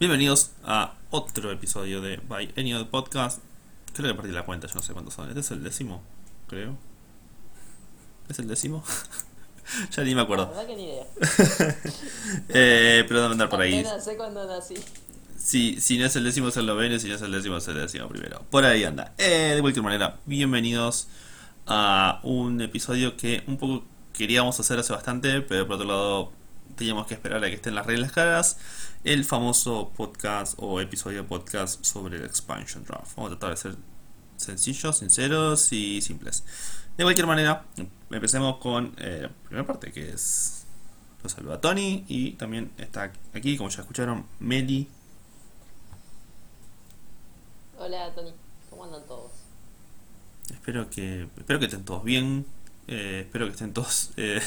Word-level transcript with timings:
Bienvenidos 0.00 0.52
a 0.64 0.94
otro 1.10 1.52
episodio 1.52 2.00
de 2.00 2.16
By 2.26 2.54
Any 2.56 2.72
Other 2.72 2.88
Podcast. 2.88 3.42
Creo 3.92 4.08
que 4.08 4.14
perdí 4.14 4.32
la 4.32 4.46
cuenta, 4.46 4.66
yo 4.66 4.74
no 4.74 4.80
sé 4.80 4.94
cuántos 4.94 5.12
son. 5.12 5.28
Este 5.28 5.40
es 5.40 5.50
el 5.50 5.62
décimo, 5.62 6.00
creo. 6.48 6.78
¿Es 8.30 8.38
el 8.38 8.48
décimo? 8.48 8.82
ya 9.90 10.02
ni 10.02 10.14
me 10.14 10.22
acuerdo. 10.22 10.44
La 10.44 10.62
verdad 10.62 10.66
que 10.68 10.76
ni 10.76 10.84
idea. 10.84 11.04
eh, 12.48 13.04
pero 13.06 13.20
debe 13.20 13.32
andar 13.32 13.50
por 13.50 13.60
ahí. 13.60 13.80
Apenas 13.80 14.02
sé 14.02 14.16
cuándo 14.16 14.46
nací. 14.46 14.76
Si, 15.36 15.78
si 15.82 15.98
no 15.98 16.06
es 16.06 16.16
el 16.16 16.24
décimo 16.24 16.48
es 16.48 16.56
el 16.56 16.64
noveno, 16.64 16.98
si 16.98 17.06
no 17.06 17.16
es 17.16 17.20
el 17.20 17.32
décimo 17.32 17.58
es 17.58 17.68
el 17.68 17.74
décimo 17.74 18.08
primero. 18.08 18.40
Por 18.48 18.64
ahí 18.64 18.84
anda. 18.84 19.12
Eh, 19.18 19.52
de 19.54 19.60
cualquier 19.60 19.84
manera, 19.84 20.18
bienvenidos 20.24 21.08
a 21.66 22.20
un 22.22 22.62
episodio 22.62 23.18
que 23.18 23.44
un 23.46 23.58
poco 23.58 23.84
queríamos 24.14 24.58
hacer 24.58 24.78
hace 24.78 24.94
bastante, 24.94 25.42
pero 25.42 25.66
por 25.66 25.76
otro 25.76 25.86
lado 25.86 26.39
teníamos 26.76 27.06
que 27.06 27.14
esperar 27.14 27.42
a 27.44 27.48
que 27.48 27.54
estén 27.54 27.74
las 27.74 27.86
reglas 27.86 28.12
claras. 28.12 28.58
El 29.04 29.24
famoso 29.24 29.92
podcast 29.96 30.54
o 30.58 30.80
episodio 30.80 31.26
podcast 31.26 31.84
sobre 31.84 32.18
el 32.18 32.24
expansion 32.24 32.84
draft. 32.84 33.16
Vamos 33.16 33.32
a 33.32 33.38
tratar 33.38 33.50
de 33.50 33.56
ser 33.56 33.76
sencillos, 34.36 34.98
sinceros 34.98 35.72
y 35.72 36.00
simples. 36.00 36.44
De 36.96 37.04
cualquier 37.04 37.26
manera, 37.26 37.64
empecemos 38.10 38.58
con 38.58 38.94
eh, 38.98 39.20
la 39.22 39.28
primera 39.28 39.66
parte 39.66 39.92
que 39.92 40.10
es... 40.10 40.64
Lo 41.22 41.28
saluda 41.28 41.60
Tony 41.60 42.04
y 42.08 42.32
también 42.32 42.72
está 42.78 43.12
aquí, 43.34 43.58
como 43.58 43.68
ya 43.68 43.82
escucharon, 43.82 44.24
Meli 44.38 44.88
Hola 47.82 48.12
Tony, 48.14 48.34
¿cómo 48.68 48.84
andan 48.84 49.06
todos? 49.06 49.32
Espero 50.50 50.90
que, 50.90 51.28
espero 51.38 51.58
que 51.58 51.64
estén 51.64 51.82
todos 51.82 52.04
bien. 52.04 52.44
Eh, 52.90 53.20
espero 53.20 53.46
que 53.46 53.52
estén 53.52 53.72
todos 53.72 54.10
eh, 54.16 54.40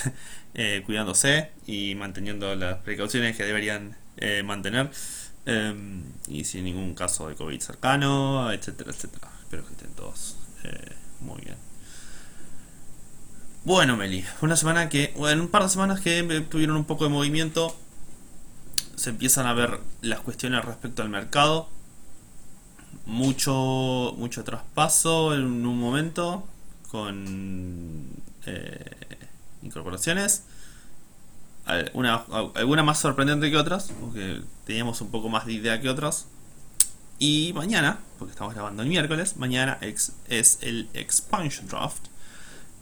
eh, 0.54 0.84
cuidándose 0.86 1.52
y 1.66 1.96
manteniendo 1.96 2.54
las 2.56 2.78
precauciones 2.80 3.36
que 3.38 3.44
deberían 3.44 3.96
mantener. 4.46 4.92
eh, 5.46 5.74
y 6.28 6.44
sin 6.46 6.64
ningún 6.66 6.94
caso 6.94 7.28
de 7.28 7.36
COVID 7.36 7.60
cercano, 7.60 8.52
etcétera, 8.52 8.92
etcétera. 8.92 9.30
Espero 9.42 9.66
que 9.66 9.74
estén 9.74 9.92
todos 9.92 10.38
muy 11.20 11.42
bien. 11.42 11.58
Bueno, 13.66 13.98
Meli, 13.98 14.24
una 14.42 14.56
semana 14.56 14.90
que, 14.90 15.14
bueno, 15.18 15.44
un 15.44 15.48
par 15.50 15.64
de 15.64 15.70
semanas 15.70 16.02
que 16.02 16.22
tuvieron 16.50 16.76
un 16.76 16.86
poco 16.86 17.06
de 17.06 17.10
movimiento. 17.10 17.76
Se 18.96 19.10
empiezan 19.10 19.48
a 19.48 19.54
ver 19.54 19.80
las 20.02 20.20
cuestiones 20.22 20.64
respecto 20.64 21.02
al 21.02 21.10
mercado 21.10 21.70
mucho 23.06 24.14
mucho 24.18 24.44
traspaso 24.44 25.34
en 25.34 25.44
un 25.44 25.80
momento 25.80 26.48
con 26.94 28.06
eh, 28.46 28.86
incorporaciones 29.64 30.44
Al- 31.66 31.90
una, 31.94 32.16
al- 32.32 32.52
alguna 32.56 32.84
más 32.84 33.00
sorprendente 33.00 33.50
que 33.50 33.58
otras 33.58 33.92
porque 34.00 34.42
teníamos 34.66 35.02
un 35.02 35.10
poco 35.12 35.28
más 35.30 35.46
de 35.48 35.54
idea 35.54 35.82
que 35.82 35.90
otras 35.90 36.28
y 37.20 37.52
mañana 37.56 38.00
porque 38.20 38.32
estamos 38.34 38.54
grabando 38.54 38.84
el 38.84 38.90
miércoles 38.90 39.38
mañana 39.38 39.78
es 39.82 40.60
el 40.62 40.88
expansion 40.94 41.68
draft 41.68 42.06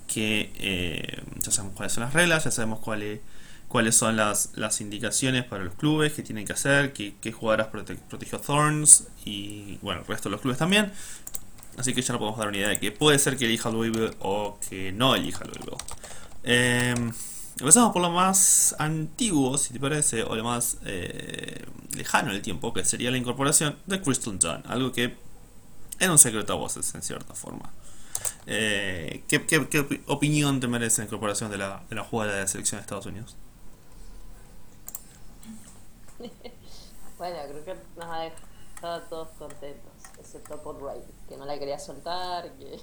que 0.08 0.52
eh, 0.56 1.24
ya 1.40 1.52
sabemos 1.52 1.76
cuáles 1.78 1.94
son 1.94 2.04
las 2.04 2.14
reglas 2.14 2.44
ya 2.44 2.52
sabemos 2.52 2.80
cuáles 2.80 3.22
cuáles 3.68 3.96
son 3.96 4.18
las, 4.18 4.50
las 4.56 4.82
indicaciones 4.82 5.46
para 5.46 5.64
los 5.64 5.76
clubes 5.76 6.12
que 6.12 6.24
tienen 6.24 6.46
que 6.46 6.52
hacer, 6.52 6.92
qué, 6.92 7.16
qué 7.22 7.32
protegió 7.32 8.38
Thorns 8.40 9.06
y 9.24 9.78
bueno, 9.82 10.02
el 10.02 10.08
resto 10.08 10.28
de 10.28 10.32
los 10.34 10.42
clubes 10.42 10.58
también. 10.58 10.92
Así 11.78 11.94
que 11.94 12.02
ya 12.02 12.14
no 12.14 12.20
podemos 12.20 12.40
dar 12.40 12.50
una 12.50 12.58
idea 12.58 12.70
de 12.70 12.80
que 12.80 12.92
puede 12.92 13.18
ser 13.20 13.38
que 13.38 13.46
elija 13.46 13.70
Louisville 13.70 14.12
o 14.20 14.60
que 14.70 14.92
no 14.92 15.16
elija 15.16 15.46
Louisville. 15.46 15.78
Eh, 16.44 16.96
empezamos 17.60 17.94
por 17.94 18.02
lo 18.02 18.10
más 18.12 18.76
antiguo, 18.80 19.58
si 19.58 19.74
te 19.74 19.80
parece, 19.80 20.24
o 20.24 20.36
lo 20.36 20.44
más 20.44 20.78
eh, 20.86 21.66
lejano 21.96 22.30
en 22.32 22.38
el 22.38 22.42
tiempo, 22.42 22.74
que 22.74 22.86
sería 22.86 23.12
la 23.12 23.18
incorporación 23.18 23.78
de 23.86 24.02
Crystal 24.02 24.38
Dunn, 24.40 24.64
algo 24.68 24.92
que 24.92 25.18
era 26.00 26.12
un 26.12 26.18
secreto 26.20 26.54
a 26.54 26.56
voces 26.58 26.94
en 26.96 27.02
cierta 27.04 27.34
forma. 27.36 27.72
Eh, 28.48 29.24
¿qué, 29.28 29.46
qué- 29.46 29.68
qué 29.70 29.82
opi- 29.88 30.04
opinión 30.08 30.60
te 30.60 30.68
merece 30.68 31.02
la 31.02 31.06
incorporación 31.08 31.52
de 31.52 31.58
la, 31.60 31.84
de 31.90 31.96
la 31.96 32.04
jugadora 32.04 32.36
de 32.38 32.44
la 32.44 32.48
selección 32.48 32.80
de 32.80 32.84
Estados 32.84 33.06
Unidos? 33.08 33.38
Bueno, 37.18 37.38
creo 37.50 37.66
que 37.66 37.76
nos 37.96 38.06
ha 38.10 38.20
dejado 38.22 39.04
todos 39.10 39.30
contentos, 39.38 39.91
excepto 40.32 40.62
por 40.64 40.82
Ray, 40.82 41.04
que 41.28 41.36
no 41.36 41.46
la 41.46 41.60
quería 41.60 41.78
soltar, 41.78 42.54
que 42.54 42.80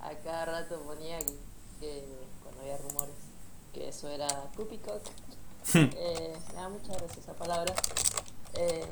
a 0.00 0.14
cada 0.22 0.44
rato 0.44 0.80
ponía 0.82 1.18
que, 1.18 1.34
que 1.80 2.04
cuando 2.42 2.60
había 2.62 2.76
rumores 2.78 3.14
que 3.72 3.88
eso 3.88 4.08
era 4.08 4.28
Cook. 4.56 4.70
eh, 5.74 6.36
me 6.48 6.54
da 6.54 6.68
muchas 6.68 6.96
gracias 6.96 7.18
esa 7.18 7.32
palabra. 7.34 7.74
Eh, 8.54 8.86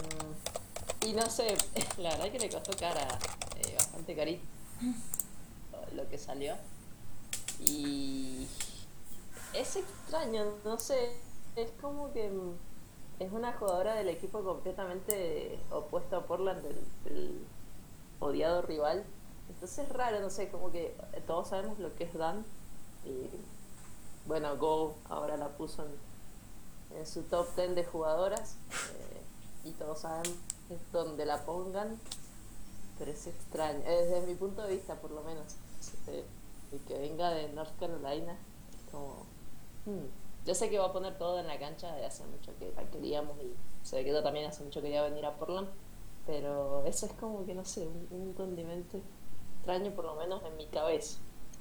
y 1.07 1.13
no 1.13 1.31
sé, 1.31 1.57
la 1.99 2.11
verdad 2.11 2.31
que 2.33 2.39
le 2.39 2.51
costó 2.51 2.77
cara, 2.77 3.07
eh, 3.57 3.75
bastante 3.77 4.17
carito 4.17 4.45
lo 5.95 6.09
que 6.09 6.19
salió. 6.19 6.55
Y 7.61 8.49
es 9.53 9.77
extraño, 9.77 10.45
no 10.65 10.79
sé, 10.79 11.17
es 11.57 11.71
como 11.81 12.13
que 12.13 12.29
mm, 12.29 12.57
es 13.21 13.33
una 13.33 13.53
jugadora 13.53 13.95
del 13.95 14.09
equipo 14.09 14.43
completamente 14.43 15.59
opuesto 15.71 16.17
a 16.17 16.27
Portland, 16.27 16.63
del, 16.63 16.85
del 17.05 17.47
odiado 18.21 18.63
rival. 18.63 19.05
Entonces 19.49 19.79
es 19.81 19.89
raro, 19.91 20.21
no 20.21 20.31
sé, 20.31 20.49
como 20.51 20.71
que 20.73 20.97
todos 21.27 21.49
sabemos 21.49 21.79
lo 21.79 21.95
que 21.95 22.05
es 22.05 22.15
Dan. 22.15 22.45
Y 23.05 23.29
bueno, 24.27 24.57
Go 24.57 24.95
ahora 25.09 25.37
la 25.37 25.49
puso 25.49 25.85
en, 25.85 26.99
en 26.99 27.07
su 27.07 27.23
top 27.25 27.47
10 27.57 27.75
de 27.75 27.85
jugadoras. 27.85 28.57
eh, 28.99 29.21
y 29.69 29.73
todos 29.73 30.01
saben 30.01 30.23
dónde 30.93 31.25
la 31.27 31.45
pongan. 31.45 31.99
Pero 32.99 33.11
es 33.11 33.27
extraño, 33.27 33.81
eh, 33.87 34.07
desde 34.07 34.27
mi 34.27 34.35
punto 34.35 34.63
de 34.63 34.75
vista 34.77 34.95
por 34.97 35.11
lo 35.11 35.23
menos. 35.23 35.57
eh, 36.09 36.25
el 36.73 36.81
que 36.81 36.99
venga 36.99 37.31
de 37.31 37.49
North 37.53 37.79
Carolina 37.79 38.33
es 38.33 38.91
como... 38.91 39.27
hmm, 39.87 40.07
Yo 40.47 40.55
sé 40.55 40.71
que 40.71 40.79
va 40.79 40.87
a 40.87 40.93
poner 40.93 41.17
todo 41.19 41.39
en 41.39 41.47
la 41.47 41.59
cancha 41.59 41.95
de 41.95 42.05
hace 42.05 42.25
mucho 42.27 42.53
que 42.59 42.73
la 42.75 42.85
queríamos 42.91 43.37
y 43.41 43.55
se 43.87 43.97
ve 43.97 44.05
que 44.05 44.23
también 44.23 44.47
hace 44.47 44.63
mucho 44.65 44.81
quería 44.83 45.03
venir 45.03 45.25
a 45.27 45.35
Portland. 45.37 45.69
Pero 46.27 46.85
eso 46.87 47.07
es 47.07 47.13
como 47.13 47.45
que 47.45 47.55
no 47.55 47.65
sé, 47.65 47.87
un, 47.87 48.09
un 48.11 48.33
condimento 48.33 48.99
extraño 49.57 49.91
por 49.93 50.05
lo 50.05 50.15
menos 50.15 50.43
en 50.45 50.57
mi 50.57 50.67
cabeza. 50.67 51.19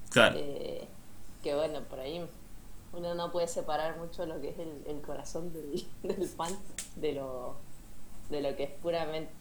Claro. 0.09 0.35
Eh, 0.37 0.87
que 1.41 1.55
bueno, 1.55 1.81
por 1.83 1.99
ahí 1.99 2.25
uno 2.93 3.15
no 3.15 3.31
puede 3.31 3.47
separar 3.47 3.97
mucho 3.97 4.25
lo 4.25 4.39
que 4.39 4.49
es 4.49 4.59
el, 4.59 4.83
el 4.87 5.01
corazón 5.01 5.51
del, 5.51 5.85
del 6.03 6.27
fan 6.27 6.57
de 6.95 7.13
lo, 7.13 7.55
de 8.29 8.41
lo 8.41 8.55
que 8.55 8.63
es 8.63 8.71
puramente 8.81 9.31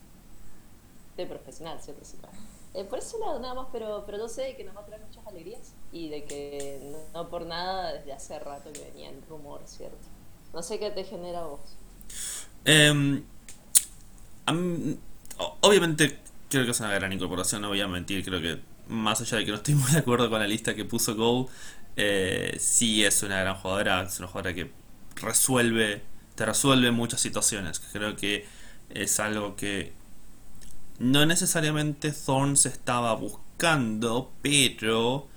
profesional, 1.29 1.81
¿cierto? 1.81 2.03
Eh, 2.75 2.85
por 2.85 2.99
ese 2.99 3.19
lado 3.19 3.39
nada 3.39 3.55
más, 3.55 3.69
pero, 3.71 4.05
pero 4.07 4.19
yo 4.19 4.29
sé 4.29 4.57
que 4.57 4.65
nos 4.65 4.75
va 4.75 4.81
a 4.81 4.87
traer 4.87 5.03
muchas 5.03 5.27
alegrías 5.27 5.75
y 5.93 6.09
de 6.09 6.25
que 6.25 6.81
no, 6.91 6.99
no 7.13 7.29
por 7.29 7.45
nada 7.45 7.93
desde 7.93 8.13
hace 8.13 8.39
rato 8.39 8.73
que 8.73 8.81
venía 8.81 9.11
el 9.11 9.23
rumor, 9.29 9.61
¿cierto? 9.67 9.99
No 10.55 10.63
sé 10.63 10.79
qué 10.79 10.91
te 10.91 11.05
genera 11.05 11.41
a 11.41 11.47
vos. 11.47 11.61
Em, 12.65 13.25
obviamente 15.61 16.19
creo 16.49 16.65
que 16.65 16.73
es 16.73 16.81
una 16.81 16.93
gran 16.93 17.13
incorporación, 17.13 17.63
no 17.63 17.69
voy 17.69 17.81
a 17.81 17.89
mentir, 17.89 18.25
creo 18.25 18.41
que 18.41 18.61
más 18.89 19.21
allá 19.21 19.39
de 19.39 19.45
que 19.45 19.51
no 19.51 19.57
estoy 19.57 19.75
muy 19.75 19.91
de 19.91 19.99
acuerdo 19.99 20.29
con 20.29 20.41
la 20.41 20.47
lista 20.47 20.75
que 20.75 20.85
puso 20.85 21.15
Go, 21.15 21.49
eh, 21.97 22.57
sí 22.59 23.05
es 23.05 23.23
una 23.23 23.41
gran 23.41 23.57
jugadora, 23.57 24.03
es 24.03 24.19
una 24.19 24.29
jugadora 24.29 24.55
que 24.55 24.71
resuelve, 25.17 26.03
te 26.35 26.45
resuelve 26.45 26.91
muchas 26.91 27.21
situaciones, 27.21 27.81
creo 27.93 28.17
que 28.17 28.47
es 28.91 29.21
algo 29.21 29.57
que 29.57 29.93
no 30.99 31.25
necesariamente 31.27 32.13
Thorns 32.13 32.67
estaba 32.67 33.15
buscando, 33.15 34.31
pero 34.43 35.29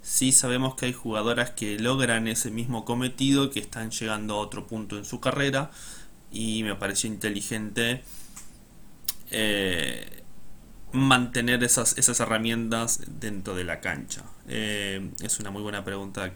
sí 0.00 0.32
sabemos 0.32 0.74
que 0.74 0.86
hay 0.86 0.92
jugadoras 0.92 1.50
que 1.50 1.78
logran 1.78 2.28
ese 2.28 2.50
mismo 2.50 2.84
cometido, 2.84 3.50
que 3.50 3.60
están 3.60 3.90
llegando 3.90 4.34
a 4.34 4.38
otro 4.38 4.66
punto 4.66 4.96
en 4.96 5.04
su 5.04 5.20
carrera 5.20 5.70
y 6.30 6.62
me 6.62 6.74
pareció 6.74 7.08
inteligente 7.08 8.02
eh, 9.32 10.22
mantener 10.92 11.64
esas, 11.64 11.96
esas 11.98 12.20
herramientas 12.20 13.00
dentro 13.18 13.54
de 13.54 13.64
la 13.64 13.80
cancha. 13.80 14.22
Eh, 14.48 15.10
es 15.22 15.40
una 15.40 15.50
muy 15.50 15.62
buena 15.62 15.84
pregunta 15.84 16.32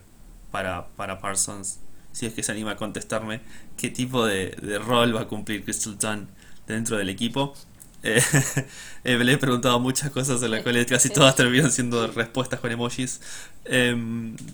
para, 0.51 0.89
para 0.89 1.21
Parsons, 1.21 1.81
si 2.13 2.27
es 2.27 2.35
que 2.35 2.43
se 2.43 2.53
anima 2.53 2.73
a 2.73 2.77
contestarme, 2.77 3.43
qué 3.77 3.91
tipo 3.91 4.25
de, 4.25 4.81
rol 4.85 5.15
va 5.15 5.23
a 5.23 5.29
cumplir 5.29 5.65
Crystal 5.65 5.99
Dunn 5.99 6.29
dentro 6.67 6.97
del 6.97 7.11
equipo. 7.11 7.55
Eh, 8.03 8.23
eh, 9.05 9.19
le 9.19 9.33
he 9.33 9.39
preguntado 9.39 9.79
muchas 9.81 10.11
cosas 10.11 10.43
en 10.43 10.51
las 10.51 10.63
cuales 10.63 10.87
casi 10.87 11.11
todas 11.11 11.37
terminan 11.37 11.71
siendo 11.71 12.07
respuestas 12.07 12.61
con 12.61 12.73
emojis. 12.73 13.21
Em, 13.65 14.37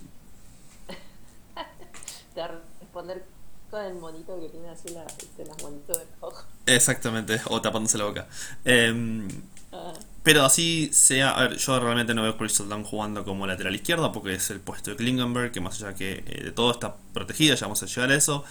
responder 2.80 3.24
con 3.70 3.84
el 3.84 3.94
monito 3.94 4.40
que 4.40 4.48
tiene 4.48 4.68
así 4.68 4.88
la, 4.88 5.04
este, 5.04 5.44
las 5.44 5.62
manitos 5.62 5.98
de 5.98 6.04
ojo. 6.20 6.44
Exactamente, 6.66 7.40
o 7.46 7.60
tapándose 7.60 7.98
la 7.98 8.04
boca. 8.04 8.28
Em, 8.64 9.28
Ah, 9.72 9.94
Pero 10.22 10.44
así 10.44 10.90
sea, 10.92 11.30
a 11.32 11.48
ver, 11.48 11.56
yo 11.58 11.80
realmente 11.80 12.14
no 12.14 12.22
veo 12.22 12.32
a 12.32 12.38
Crystal 12.38 12.68
Dunn 12.68 12.84
jugando 12.84 13.24
como 13.24 13.46
lateral 13.46 13.74
izquierda 13.74 14.12
porque 14.12 14.34
es 14.34 14.50
el 14.50 14.60
puesto 14.60 14.90
de 14.90 14.96
Klingenberg, 14.96 15.50
que 15.52 15.60
más 15.60 15.82
allá 15.82 15.94
que 15.94 16.22
eh, 16.26 16.44
de 16.44 16.52
todo 16.52 16.70
está 16.72 16.96
protegida, 17.12 17.54
ya 17.56 17.66
vamos 17.66 17.82
a 17.82 17.86
llegar 17.86 18.10
a 18.12 18.14
eso. 18.16 18.44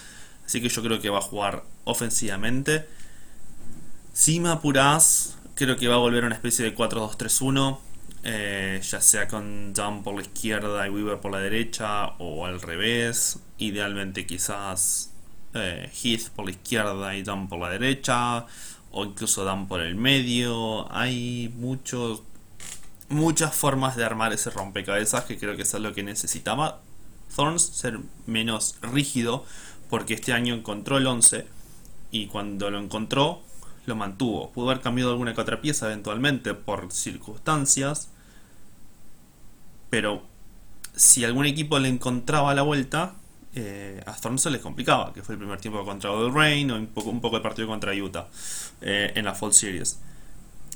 Así 0.45 0.61
que 0.61 0.69
yo 0.69 0.81
creo 0.83 0.99
que 0.99 1.09
va 1.09 1.19
a 1.19 1.21
jugar 1.21 1.63
ofensivamente. 1.85 2.87
Si 4.13 4.39
me 4.39 4.49
apurás, 4.49 5.37
creo 5.55 5.77
que 5.77 5.87
va 5.87 5.95
a 5.95 5.97
volver 5.99 6.23
a 6.23 6.27
una 6.27 6.35
especie 6.35 6.65
de 6.65 6.75
4-2-3-1. 6.75 7.79
eh, 8.23 8.79
ya 8.83 9.01
sea 9.01 9.27
con 9.27 9.73
Jump 9.75 10.03
por 10.03 10.15
la 10.15 10.21
izquierda 10.21 10.85
y 10.87 10.91
Weaver 10.91 11.19
por 11.19 11.31
la 11.31 11.39
derecha 11.39 12.07
o 12.19 12.45
al 12.45 12.61
revés. 12.61 13.39
Idealmente 13.57 14.25
quizás 14.27 15.10
eh, 15.53 15.91
Heath 16.01 16.29
por 16.29 16.45
la 16.45 16.51
izquierda 16.51 17.15
y 17.15 17.25
Jump 17.25 17.49
por 17.49 17.59
la 17.59 17.69
derecha. 17.69 18.45
O 18.91 19.05
incluso 19.05 19.45
Dan 19.45 19.67
por 19.67 19.81
el 19.81 19.95
medio. 19.95 20.91
Hay 20.93 21.53
muchos 21.57 22.23
muchas 23.09 23.53
formas 23.53 23.97
de 23.97 24.05
armar 24.05 24.31
ese 24.31 24.49
rompecabezas 24.49 25.25
que 25.25 25.37
creo 25.37 25.57
que 25.57 25.63
es 25.63 25.73
lo 25.73 25.93
que 25.93 26.01
necesitaba 26.01 26.79
Thorns 27.35 27.61
ser 27.61 27.99
menos 28.25 28.77
rígido 28.81 29.45
porque 29.89 30.13
este 30.13 30.31
año 30.31 30.55
encontró 30.55 30.97
el 30.97 31.07
11 31.07 31.45
y 32.11 32.27
cuando 32.27 32.71
lo 32.71 32.79
encontró 32.79 33.41
lo 33.85 33.95
mantuvo. 33.95 34.51
Pudo 34.51 34.69
haber 34.69 34.81
cambiado 34.81 35.11
alguna 35.11 35.33
que 35.33 35.41
otra 35.41 35.61
pieza 35.61 35.87
eventualmente 35.87 36.53
por 36.53 36.91
circunstancias, 36.91 38.09
pero 39.89 40.23
si 40.95 41.25
algún 41.25 41.45
equipo 41.45 41.79
le 41.79 41.89
encontraba 41.89 42.53
la 42.53 42.61
vuelta, 42.61 43.15
eh, 43.55 44.01
a 44.05 44.13
Thorns 44.15 44.41
se 44.43 44.49
les 44.51 44.61
complicaba, 44.61 45.13
que 45.13 45.23
fue 45.23 45.33
el 45.35 45.39
primer 45.39 45.59
tiempo 45.59 45.83
contra 45.85 46.11
Old 46.11 46.35
Rain 46.35 46.71
o 46.71 46.75
un 46.77 46.87
poco, 46.87 47.09
un 47.09 47.21
poco 47.21 47.37
el 47.37 47.41
partido 47.43 47.67
contra 47.67 47.93
Utah 47.93 48.27
eh, 48.81 49.11
en 49.15 49.25
la 49.25 49.33
Fall 49.35 49.53
Series 49.53 49.99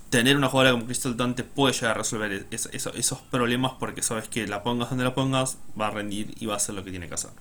tener 0.10 0.38
una 0.38 0.50
jugadora 0.50 0.72
como 0.74 0.86
Crystal 0.86 1.18
Dunn 1.18 1.36
te 1.36 1.44
puede 1.44 1.74
llegar 1.74 1.92
a 1.92 1.94
resolver 1.96 2.48
es- 2.52 2.68
eso- 2.74 2.94
esos 2.94 3.20
problemas 3.22 3.74
porque 3.80 4.02
sabes 4.04 4.30
que 4.30 4.48
la 4.48 4.64
pongas 4.64 4.90
donde 4.90 5.04
la 5.06 5.16
pongas, 5.16 5.58
va 5.80 5.88
a 5.88 5.92
rendir 5.92 6.34
y 6.40 6.46
va 6.48 6.54
a 6.56 6.58
hacer 6.58 6.76
lo 6.76 6.84
que 6.84 6.92
tiene 6.92 7.08
que 7.08 7.16
hacer. 7.16 7.32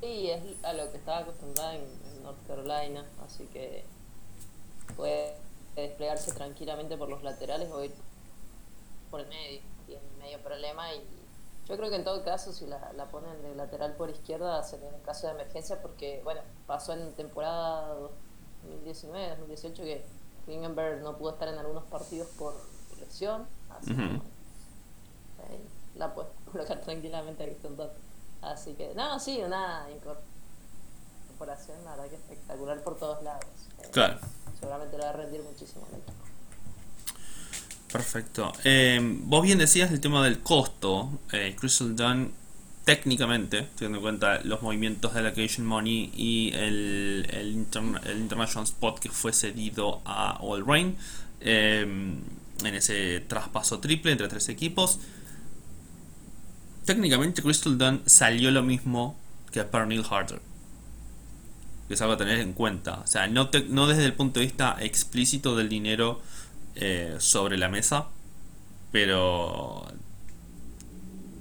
Sí, 0.00 0.30
es 0.30 0.62
a 0.62 0.72
lo 0.74 0.90
que 0.92 0.98
estaba 0.98 1.18
acostumbrada 1.20 1.74
en, 1.74 2.00
en 2.04 2.22
North 2.22 2.46
Carolina, 2.46 3.10
así 3.18 3.48
que 3.48 3.90
puede 4.96 5.36
desplegarse 5.76 6.32
tranquilamente 6.32 6.96
por 6.96 7.08
los 7.08 7.22
laterales 7.22 7.70
o 7.70 7.84
ir 7.84 7.94
por 9.10 9.20
el 9.20 9.28
medio, 9.28 9.60
tiene 9.86 10.02
medio 10.18 10.42
problema 10.42 10.92
y 10.94 11.23
yo 11.66 11.76
creo 11.76 11.88
que 11.90 11.96
en 11.96 12.04
todo 12.04 12.22
caso 12.24 12.52
si 12.52 12.66
la, 12.66 12.92
la 12.92 13.06
ponen 13.06 13.42
de 13.42 13.54
lateral 13.54 13.94
por 13.96 14.10
izquierda 14.10 14.62
sería 14.62 14.88
un 14.88 15.00
caso 15.00 15.26
de 15.26 15.32
emergencia 15.34 15.80
porque, 15.80 16.20
bueno, 16.24 16.40
pasó 16.66 16.92
en 16.92 17.12
temporada 17.14 17.94
2019, 18.64 19.28
2018 19.30 19.82
que 19.82 20.04
Klingenberg 20.44 21.02
no 21.02 21.16
pudo 21.16 21.30
estar 21.32 21.48
en 21.48 21.58
algunos 21.58 21.84
partidos 21.84 22.28
por 22.38 22.54
lesión, 23.00 23.46
así 23.70 23.94
que 23.94 24.02
eh, 24.02 25.60
la 25.94 26.14
puedes 26.14 26.30
colocar 26.52 26.80
tranquilamente 26.80 27.42
a 27.42 27.46
Kristen. 27.46 27.76
Así 28.42 28.74
que, 28.74 28.94
no, 28.94 29.18
sí, 29.18 29.42
una 29.42 29.86
incorporación, 29.90 31.82
la 31.84 31.92
verdad 31.92 32.08
que 32.10 32.16
espectacular 32.16 32.82
por 32.82 32.98
todos 32.98 33.22
lados. 33.22 33.46
Eh, 33.80 33.88
Claro, 33.90 34.18
Seguramente 34.58 34.98
le 34.98 35.04
va 35.04 35.10
a 35.10 35.12
rendir 35.14 35.42
muchísimo 35.42 35.86
al 35.86 35.94
equipo. 35.94 36.23
Perfecto. 37.94 38.52
Eh, 38.64 38.98
vos 39.00 39.44
bien 39.44 39.56
decías 39.56 39.92
el 39.92 40.00
tema 40.00 40.24
del 40.24 40.40
costo. 40.40 41.20
Eh, 41.30 41.54
Crystal 41.56 41.94
Dunn, 41.94 42.32
técnicamente, 42.84 43.68
teniendo 43.76 43.98
en 43.98 44.02
cuenta 44.02 44.40
los 44.42 44.62
movimientos 44.62 45.14
de 45.14 45.20
Allocation 45.20 45.64
Money 45.64 46.10
y 46.12 46.50
el, 46.54 47.24
el, 47.30 47.66
el 48.04 48.18
International 48.18 48.64
Spot 48.64 48.98
que 48.98 49.10
fue 49.10 49.32
cedido 49.32 50.02
a 50.04 50.38
All 50.40 50.66
Rain, 50.66 50.96
eh, 51.40 51.82
en 51.82 52.74
ese 52.74 53.20
traspaso 53.20 53.78
triple 53.78 54.10
entre 54.10 54.26
tres 54.26 54.48
equipos. 54.48 54.98
Técnicamente 56.86 57.42
Crystal 57.42 57.78
Dunn 57.78 58.02
salió 58.06 58.50
lo 58.50 58.64
mismo 58.64 59.16
que 59.52 59.62
Pernil 59.62 60.04
Harder. 60.10 60.40
Que 61.86 61.94
es 61.94 62.02
algo 62.02 62.14
a 62.14 62.16
tener 62.16 62.40
en 62.40 62.54
cuenta. 62.54 63.02
O 63.04 63.06
sea, 63.06 63.28
no, 63.28 63.50
no 63.68 63.86
desde 63.86 64.04
el 64.04 64.14
punto 64.14 64.40
de 64.40 64.46
vista 64.46 64.78
explícito 64.80 65.54
del 65.54 65.68
dinero 65.68 66.20
eh, 66.76 67.16
sobre 67.18 67.58
la 67.58 67.68
mesa. 67.68 68.08
Pero 68.92 69.86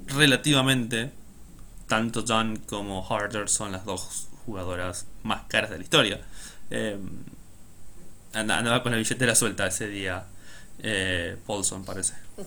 relativamente, 0.07 1.11
tanto 1.87 2.21
Dunn 2.23 2.57
como 2.67 3.05
Harder 3.07 3.49
son 3.49 3.71
las 3.71 3.85
dos 3.85 4.29
jugadoras 4.45 5.07
más 5.23 5.43
caras 5.47 5.71
de 5.71 5.77
la 5.79 5.83
historia. 5.83 6.21
Eh, 6.69 6.97
anda- 8.33 8.57
andaba 8.57 8.83
con 8.83 8.91
la 8.91 8.97
billetera 8.97 9.35
suelta 9.35 9.67
ese 9.67 9.87
día. 9.87 10.25
Eh, 10.79 11.37
Paulson 11.45 11.85
parece. 11.85 12.15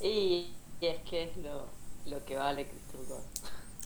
Y, 0.00 0.54
y 0.80 0.86
es 0.86 1.02
que 1.02 1.24
es 1.24 1.36
lo, 1.38 1.68
lo 2.06 2.24
que 2.24 2.36
vale 2.36 2.66
Crystal 2.68 3.06
Dunn. 3.06 3.24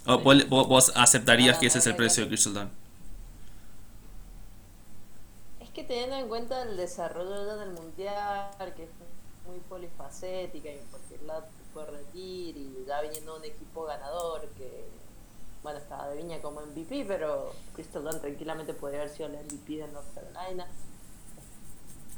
O 0.07 0.19
vos, 0.67 0.93
aceptarías 0.95 1.57
No, 1.57 1.59
que 1.59 1.67
ese 1.67 1.79
es 1.79 1.87
el 1.87 1.97
precio 1.97 2.23
de 2.25 2.29
Crystal 2.29 2.55
Dunn. 2.55 2.71
Es 5.61 5.70
que 5.81 5.87
teniendo 5.87 6.17
en 6.17 6.29
cuenta 6.29 6.63
el 6.63 6.77
desarrollo 6.77 7.57
del 7.57 7.73
mundial, 7.73 8.51
que 8.77 8.85
es 8.85 8.91
muy 9.47 9.59
polifacética 9.61 10.69
y 10.69 10.79
en 10.79 10.87
cualquier 10.87 11.23
lado 11.23 11.45
puede 11.73 11.87
rendir, 11.87 12.57
y 12.57 12.85
ya 12.87 13.01
viniendo 13.01 13.37
un 13.37 13.45
equipo 13.45 13.85
ganador 13.85 14.47
que, 14.59 14.85
bueno, 15.63 15.79
estaba 15.79 16.09
de 16.09 16.17
viña 16.17 16.43
como 16.43 16.61
MVP, 16.61 17.05
pero 17.07 17.53
Crystal 17.75 18.05
Dunn 18.05 18.21
tranquilamente 18.21 18.75
podría 18.75 19.01
haber 19.01 19.13
sido 19.13 19.29
el 19.29 19.45
MVP 19.45 19.77
de 19.77 19.89
North 19.89 20.15
Carolina. 20.15 20.67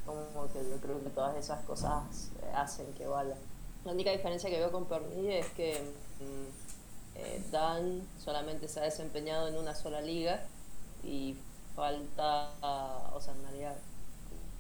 Como 0.05 0.53
que 0.53 0.59
yo 0.69 0.77
creo 0.81 1.01
que 1.03 1.11
todas 1.11 1.37
esas 1.37 1.65
cosas 1.65 2.31
eh, 2.43 2.53
hacen 2.57 2.93
que 2.95 3.07
valga. 3.07 3.37
La 3.85 3.93
única 3.93 4.11
diferencia 4.11 4.51
que 4.51 4.59
veo 4.59 4.73
con 4.73 4.87
Pernille 4.87 5.39
es 5.39 5.47
que 5.51 5.81
mm, 6.19 7.19
eh, 7.19 7.45
Dan 7.53 8.09
solamente 8.19 8.67
se 8.67 8.81
ha 8.81 8.85
desempeñado 8.85 9.47
en 9.47 9.57
una 9.57 9.77
sola 9.77 10.01
liga 10.01 10.45
y 11.05 11.37
falta, 11.75 12.51
o 13.15 13.21
sea, 13.21 13.35
en 13.35 13.41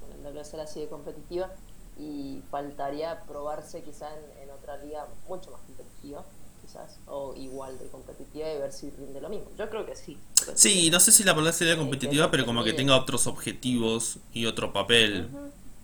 con 0.01 0.13
el 0.13 0.35
WSL 0.35 0.61
así 0.61 0.81
de 0.81 0.89
competitiva 0.89 1.51
y 1.99 2.43
faltaría 2.51 3.23
probarse 3.25 3.83
quizá 3.83 4.09
en, 4.17 4.43
en 4.43 4.51
otra 4.51 4.77
liga 4.79 5.07
mucho 5.29 5.51
más 5.51 5.61
competitiva, 5.63 6.25
quizás, 6.61 6.99
o 7.07 7.35
igual 7.37 7.79
de 7.79 7.89
competitiva 7.89 8.51
y 8.51 8.59
ver 8.59 8.73
si 8.73 8.91
rinde 8.91 9.21
lo 9.21 9.29
mismo. 9.29 9.51
Yo 9.59 9.69
creo 9.71 9.85
que 9.87 9.95
sí. 9.97 10.19
Sí, 10.55 10.91
no 10.91 11.01
sé 11.01 11.13
si 11.13 11.25
la 11.25 11.35
palabra 11.35 11.53
sería 11.53 11.75
Eh, 11.75 11.79
competitiva, 11.79 12.31
pero 12.31 12.45
como 12.47 12.65
que 12.65 12.73
tenga 12.73 12.97
otros 12.97 13.27
objetivos 13.27 14.19
y 14.33 14.47
otro 14.47 14.73
papel. 14.73 15.29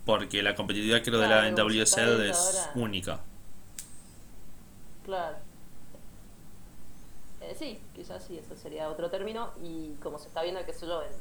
Porque 0.04 0.42
la 0.42 0.54
competitividad 0.54 1.02
creo 1.04 1.20
de 1.20 1.28
la 1.28 1.46
NWSL 1.46 2.20
es 2.22 2.36
ahora. 2.36 2.72
única. 2.74 3.20
Claro. 5.02 5.47
Eh, 7.48 7.54
sí, 7.58 7.80
quizás 7.94 8.22
sí, 8.24 8.38
eso 8.38 8.54
sería 8.56 8.88
otro 8.90 9.10
término. 9.10 9.50
Y 9.62 9.94
como 10.02 10.18
se 10.18 10.28
está 10.28 10.42
viendo, 10.42 10.64
qué 10.66 10.72
sé 10.72 10.86
yo, 10.86 11.02
en 11.02 11.12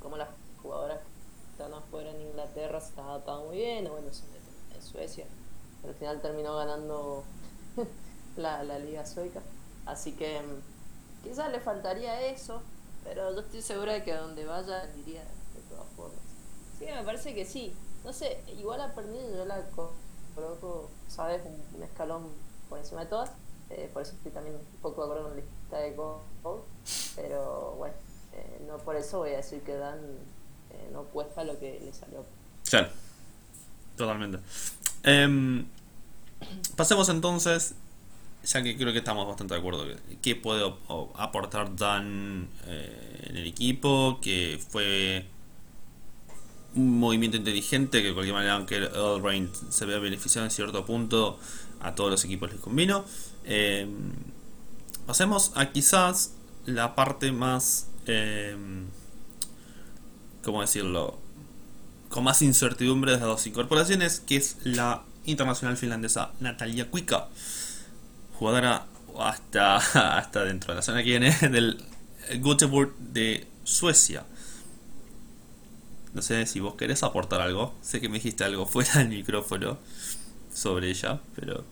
cómo 0.00 0.16
las 0.16 0.28
jugadoras 0.62 0.98
que 1.00 1.50
están 1.52 1.74
afuera 1.74 2.10
en 2.10 2.20
Inglaterra 2.22 2.80
se 2.80 2.88
están 2.90 3.06
adaptando 3.06 3.46
muy 3.46 3.56
bien, 3.58 3.86
o 3.86 3.90
bueno, 3.92 4.08
en, 4.08 4.82
Suecia. 4.82 5.26
Pero 5.80 5.92
al 5.92 5.98
final 5.98 6.20
terminó 6.20 6.56
ganando 6.56 7.22
la, 8.36 8.62
la 8.64 8.78
liga 8.78 9.06
sueca. 9.06 9.40
Así 9.86 10.12
que 10.12 10.40
mm, 10.40 11.22
quizás 11.24 11.50
le 11.52 11.60
faltaría 11.60 12.20
eso, 12.26 12.62
pero 13.04 13.32
yo 13.32 13.40
estoy 13.40 13.62
segura 13.62 13.92
de 13.92 14.02
que 14.02 14.12
a 14.12 14.20
donde 14.22 14.44
vaya 14.44 14.90
iría 14.96 15.22
de 15.22 15.60
todas 15.70 15.88
formas. 15.96 16.18
Sí, 16.78 16.86
me 16.86 17.04
parece 17.04 17.34
que 17.34 17.44
sí. 17.44 17.72
No 18.04 18.12
sé, 18.12 18.42
igual 18.58 18.80
a 18.80 18.92
Pernil 18.94 19.36
yo 19.36 19.44
la 19.44 19.62
co- 19.70 19.92
coloco, 20.34 20.90
¿sabes? 21.08 21.42
Un 21.76 21.82
escalón 21.82 22.28
por 22.68 22.78
encima 22.78 23.02
de 23.02 23.06
todas. 23.06 23.30
Eh, 23.72 23.90
por 23.92 24.02
eso 24.02 24.12
estoy 24.12 24.32
también 24.32 24.56
un 24.56 24.80
poco 24.80 25.00
de 25.00 25.06
acuerdo 25.06 25.28
con 25.28 25.36
la 25.36 25.42
lista 25.42 25.78
de 25.78 25.94
Gold. 25.94 26.62
Pero 27.16 27.74
bueno, 27.78 27.94
eh, 28.34 28.64
no 28.66 28.78
por 28.78 28.96
eso 28.96 29.18
voy 29.18 29.30
a 29.30 29.36
decir 29.36 29.60
que 29.62 29.74
Dan 29.74 29.98
eh, 30.70 30.90
no 30.92 31.04
cuesta 31.04 31.44
lo 31.44 31.58
que 31.58 31.80
le 31.84 31.92
salió. 31.92 32.24
Claro, 32.68 32.88
totalmente. 33.96 34.38
Em, 35.02 35.66
pasemos 36.76 37.08
entonces, 37.08 37.74
ya 38.44 38.62
que 38.62 38.76
creo 38.76 38.92
que 38.92 38.98
estamos 38.98 39.26
bastante 39.26 39.54
de 39.54 39.60
acuerdo, 39.60 39.86
qué 40.20 40.36
puede 40.36 40.72
aportar 41.16 41.76
Dan 41.76 42.48
eh, 42.66 43.26
en 43.28 43.36
el 43.36 43.46
equipo, 43.46 44.18
que 44.22 44.60
fue 44.70 45.26
un 46.74 46.98
movimiento 46.98 47.36
inteligente, 47.36 48.00
que 48.00 48.08
de 48.08 48.14
cualquier 48.14 48.34
manera, 48.34 48.54
aunque 48.54 48.76
Earl 48.76 49.22
Rain 49.22 49.50
se 49.70 49.84
vea 49.84 49.98
beneficiado 49.98 50.46
en 50.46 50.50
cierto 50.50 50.86
punto, 50.86 51.38
a 51.80 51.94
todos 51.94 52.10
los 52.10 52.24
equipos 52.24 52.50
les 52.50 52.60
convino. 52.60 53.04
Em, 53.44 54.12
pasemos 55.06 55.52
a 55.54 55.72
quizás 55.72 56.34
la 56.66 56.94
parte 56.94 57.32
más, 57.32 57.88
em, 58.06 58.86
¿cómo 60.42 60.60
decirlo? 60.60 61.22
con 62.12 62.24
más 62.24 62.42
incertidumbre 62.42 63.12
de 63.12 63.16
las 63.18 63.26
dos 63.26 63.46
incorporaciones, 63.46 64.20
que 64.20 64.36
es 64.36 64.58
la 64.62 65.02
internacional 65.24 65.76
finlandesa 65.76 66.30
Natalia 66.40 66.90
Kuika, 66.90 67.28
jugadora 68.38 68.86
hasta, 69.18 69.76
hasta 70.18 70.44
dentro 70.44 70.72
de 70.72 70.76
la 70.76 70.82
zona 70.82 71.02
que 71.02 71.10
viene 71.10 71.36
del 71.50 71.82
Göteborg 72.40 72.94
de 72.98 73.46
Suecia. 73.64 74.24
No 76.12 76.20
sé 76.20 76.44
si 76.46 76.60
vos 76.60 76.74
querés 76.74 77.02
aportar 77.02 77.40
algo. 77.40 77.74
Sé 77.80 78.00
que 78.00 78.10
me 78.10 78.16
dijiste 78.16 78.44
algo 78.44 78.66
fuera 78.66 78.98
del 78.98 79.08
micrófono 79.08 79.78
sobre 80.52 80.90
ella, 80.90 81.20
pero 81.34 81.64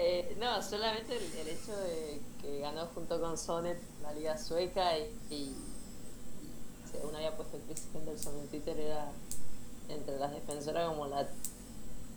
Eh, 0.00 0.36
no, 0.38 0.62
solamente 0.62 1.16
el, 1.16 1.24
el 1.40 1.48
hecho 1.48 1.76
de 1.76 2.20
que 2.40 2.60
ganó 2.60 2.86
ganó 2.86 2.86
junto 2.94 3.20
con 3.20 3.36
Sonet 3.36 3.80
la 4.00 4.12
liga 4.12 4.38
sueca 4.38 4.96
y, 4.96 5.10
y, 5.34 5.56
según 6.92 7.16
había 7.16 7.36
puesto 7.36 7.58
Chris 7.66 7.82
Henderson 7.92 8.38
en 8.38 8.46
Twitter 8.46 8.78
era 8.78 9.10
entre 9.88 10.16
las 10.18 10.30
defensoras 10.32 10.88
como 10.88 11.08
la 11.08 11.26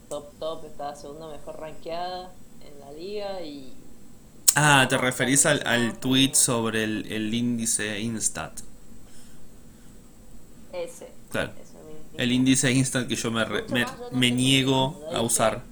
top 0.09 0.25
top, 0.39 0.65
estaba 0.65 0.95
segunda 0.95 1.27
mejor 1.29 1.59
rankeada 1.59 2.31
en 2.63 2.79
la 2.81 2.91
liga 2.91 3.41
y... 3.41 3.73
Ah, 4.55 4.85
te 4.87 4.97
referís 4.97 5.45
al, 5.47 5.65
al 5.65 5.97
tweet 5.97 6.35
sobre 6.35 6.83
el, 6.83 7.11
el 7.11 7.33
índice 7.33 7.99
Instat. 7.99 8.59
Ese. 10.73 11.09
Claro. 11.31 11.51
El 12.17 12.31
índice 12.31 12.71
Instat 12.71 13.07
que 13.07 13.15
yo 13.15 13.31
me, 13.31 13.43
re- 13.45 13.65
me, 13.69 13.85
me 14.11 14.29
niego 14.31 15.01
a 15.13 15.21
usar. 15.21 15.63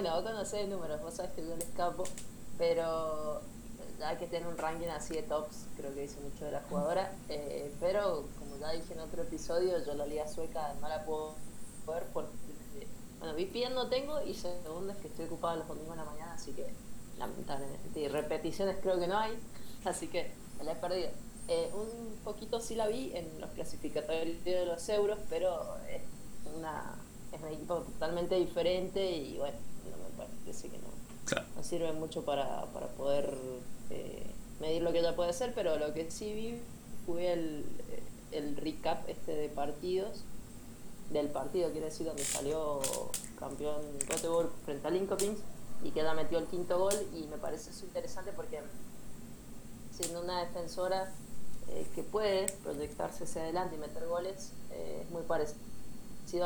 Bueno, 0.00 0.14
vos 0.14 0.22
conocés 0.22 0.68
números, 0.68 1.02
vos 1.02 1.12
sabés 1.12 1.32
que 1.32 1.42
yo 1.42 1.56
le 1.56 1.64
escapo, 1.64 2.04
pero 2.56 3.40
hay 4.00 4.16
que 4.16 4.28
tener 4.28 4.46
un 4.46 4.56
ranking 4.56 4.86
así 4.86 5.14
de 5.14 5.24
tops, 5.24 5.66
creo 5.76 5.92
que 5.92 6.02
dice 6.02 6.20
mucho 6.20 6.44
de 6.44 6.52
la 6.52 6.62
jugadora. 6.68 7.12
eh, 7.28 7.74
pero 7.80 8.24
como 8.38 8.56
ya 8.58 8.70
dije 8.70 8.94
en 8.94 9.00
otro 9.00 9.22
episodio, 9.22 9.84
yo 9.84 9.94
la 9.94 10.06
liga 10.06 10.28
sueca 10.28 10.72
no 10.80 10.88
la 10.88 11.04
puedo 11.04 11.34
ver 11.88 12.04
porque, 12.12 12.30
bueno, 13.18 13.34
VPN 13.34 13.74
no 13.74 13.88
tengo 13.88 14.22
y 14.22 14.34
segundo 14.34 14.92
es 14.92 14.98
que 14.98 15.08
estoy 15.08 15.24
ocupado 15.24 15.56
los 15.56 15.66
domingos 15.66 15.94
en 15.94 16.04
la 16.04 16.04
mañana, 16.04 16.34
así 16.34 16.52
que 16.52 16.72
lamentablemente. 17.18 17.98
Y 17.98 18.06
repeticiones 18.06 18.76
creo 18.80 19.00
que 19.00 19.08
no 19.08 19.18
hay, 19.18 19.36
así 19.84 20.06
que 20.06 20.30
me 20.58 20.62
la 20.62 20.74
he 20.74 20.76
perdido. 20.76 21.10
Eh, 21.48 21.72
un 21.74 22.18
poquito 22.22 22.60
sí 22.60 22.76
la 22.76 22.86
vi 22.86 23.10
en 23.16 23.40
los 23.40 23.50
clasificatorios 23.50 24.44
de 24.44 24.64
los 24.64 24.88
euros, 24.90 25.18
pero 25.28 25.76
es 25.88 26.02
una 26.56 26.94
es 27.32 27.42
un 27.42 27.48
equipo 27.48 27.76
totalmente 27.76 28.36
diferente 28.36 29.10
y 29.10 29.38
bueno, 29.38 29.58
parece 30.48 30.68
que 30.70 30.78
no, 30.78 30.88
Claro. 31.26 31.46
no 31.56 31.62
sirve 31.62 31.92
mucho 31.92 32.24
para, 32.24 32.64
para 32.72 32.86
poder 32.88 33.36
eh, 33.90 34.26
medir 34.60 34.82
lo 34.82 34.92
que 34.92 35.00
ella 35.00 35.14
puede 35.14 35.30
hacer, 35.30 35.52
pero 35.54 35.76
lo 35.78 35.92
que 35.92 36.10
sí 36.10 36.32
vi 36.32 36.58
fue 37.04 37.32
el, 37.32 37.64
el 38.32 38.56
recap 38.56 39.06
este 39.08 39.34
de 39.34 39.48
partidos, 39.50 40.24
del 41.10 41.28
partido, 41.28 41.70
quiere 41.70 41.86
decir, 41.86 42.06
donde 42.06 42.24
salió 42.24 42.80
campeón 43.38 43.82
Göteborg 44.08 44.50
frente 44.64 44.86
a 44.88 44.90
Linköping 44.90 45.36
y 45.84 45.90
que 45.90 46.00
ella 46.00 46.14
metió 46.14 46.38
el 46.38 46.46
quinto 46.46 46.78
gol 46.78 46.94
y 47.14 47.26
me 47.26 47.36
parece 47.36 47.70
eso 47.70 47.84
interesante 47.84 48.32
porque 48.32 48.60
siendo 49.94 50.22
una 50.22 50.40
defensora 50.44 51.12
eh, 51.68 51.86
que 51.94 52.02
puede 52.02 52.46
proyectarse 52.62 53.24
hacia 53.24 53.42
adelante 53.42 53.76
y 53.76 53.78
meter 53.78 54.06
goles, 54.06 54.52
eh, 54.70 55.02
es 55.04 55.10
muy 55.10 55.22
parecido 55.22 55.58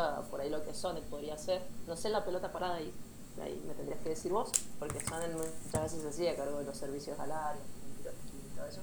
a 0.00 0.22
por 0.22 0.40
ahí 0.40 0.50
lo 0.50 0.64
que 0.64 0.74
Sonic 0.74 1.04
podría 1.04 1.34
hacer. 1.34 1.62
No 1.86 1.96
sé 1.96 2.08
la 2.08 2.24
pelota 2.24 2.52
parada 2.52 2.76
ahí, 2.76 2.92
ahí 3.40 3.62
me 3.66 3.74
tendrías 3.74 4.00
que 4.00 4.10
decir 4.10 4.32
vos, 4.32 4.50
porque 4.78 5.00
Sonic 5.00 5.32
muchas 5.32 5.82
veces 5.82 6.02
se 6.02 6.08
hacía 6.08 6.36
cargo 6.36 6.58
de 6.58 6.64
los 6.64 6.76
servicios 6.76 7.18
al 7.18 7.30
área, 7.32 7.60
en 7.62 7.96
tiros 7.98 8.14
y 8.52 8.56
todo 8.56 8.66
eso. 8.66 8.80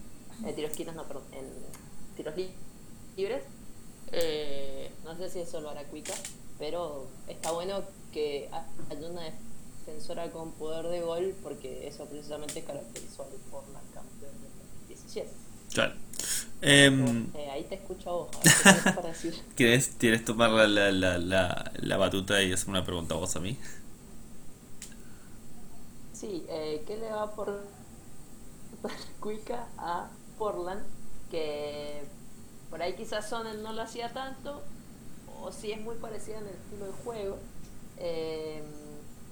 En 0.48 0.56
tiros 0.56 0.72
esquinas 0.72 0.96
no, 0.96 1.04
perdón, 1.04 1.24
en 1.34 1.46
tiros 2.16 2.36
li- 2.36 2.54
libres. 3.18 3.44
Eh, 4.12 4.92
no 5.04 5.16
sé 5.18 5.30
si 5.30 5.40
eso 5.40 5.62
lo 5.62 5.70
hará 5.70 5.84
Cuica, 5.84 6.14
pero 6.58 7.08
está 7.28 7.52
bueno 7.52 7.84
que 8.12 8.50
haya 8.90 9.08
una 9.08 9.22
defensora 9.86 10.32
con 10.32 10.52
poder 10.54 10.88
de 10.88 11.02
gol, 11.02 11.36
porque 11.44 11.88
eso 11.88 12.06
precisamente 12.06 12.64
caracterizó 12.64 13.24
al 13.24 13.30
Portland 13.52 13.94
campeón 13.94 14.32
del 14.42 14.88
17. 14.88 15.30
Claro. 15.74 15.94
Em, 16.62 17.28
Eh, 17.36 17.50
ahí 17.52 17.64
te 17.66 17.76
escucho 17.76 18.10
a 18.10 18.14
vos, 18.14 18.30
a. 18.66 19.14
¿querés, 19.56 19.92
¿Quieres 20.00 20.26
tomar 20.26 20.50
la, 20.50 20.68
la, 20.68 20.92
la, 20.92 21.18
la, 21.20 21.72
la 21.76 21.98
batuta 21.98 22.42
y 22.42 22.52
hacer 22.52 22.70
una 22.70 22.84
pregunta 22.84 23.14
vos 23.16 23.36
a 23.36 23.40
mí? 23.40 23.58
Sí, 26.20 26.44
eh, 26.50 26.84
¿qué 26.86 26.98
le 26.98 27.10
va 27.10 27.34
por 27.36 27.66
Cuica 29.20 29.68
a 29.78 30.10
Portland? 30.38 30.84
Que 31.32 32.04
por 32.70 32.82
ahí 32.82 32.96
quizás 32.96 33.30
Sonnen 33.30 33.62
no 33.64 33.74
lo 33.74 33.82
hacía 33.82 34.12
tanto, 34.14 34.62
o 35.42 35.52
si 35.52 35.72
es 35.72 35.82
muy 35.82 35.96
parecida 35.96 36.40
en 36.40 36.48
el 36.48 36.56
estilo 36.56 36.86
de 36.88 36.92
juego. 37.04 37.38
Eh, 37.98 38.64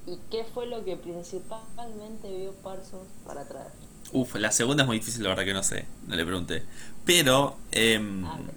¿Y 0.05 0.17
qué 0.31 0.45
fue 0.45 0.67
lo 0.67 0.85
que 0.85 0.95
principalmente 0.95 2.33
vio 2.37 2.53
Parsons 2.53 3.09
para 3.25 3.45
traer? 3.45 3.71
Uf, 4.13 4.35
la 4.35 4.51
segunda 4.51 4.83
es 4.83 4.87
muy 4.87 4.99
difícil, 4.99 5.23
la 5.23 5.29
verdad 5.29 5.43
que 5.43 5.53
no 5.53 5.63
sé, 5.63 5.85
no 6.07 6.15
le 6.15 6.25
pregunté. 6.25 6.63
Pero 7.05 7.57
em, 7.71 8.25
Ah, 8.25 8.39
ok. 8.39 8.53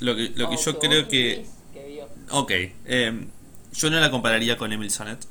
lo 0.00 0.16
que, 0.16 0.30
lo 0.34 0.48
que 0.48 0.56
O 0.56 0.58
yo 0.58 0.78
creo 0.78 1.08
que... 1.08 1.46
que 1.72 1.86
vio. 1.86 2.08
Ok, 2.30 2.50
em, 2.86 3.28
yo 3.72 3.90
no 3.90 4.00
la 4.00 4.10
compararía 4.10 4.56
con 4.56 4.72
Emil 4.72 4.90
Sonnet. 4.90 5.24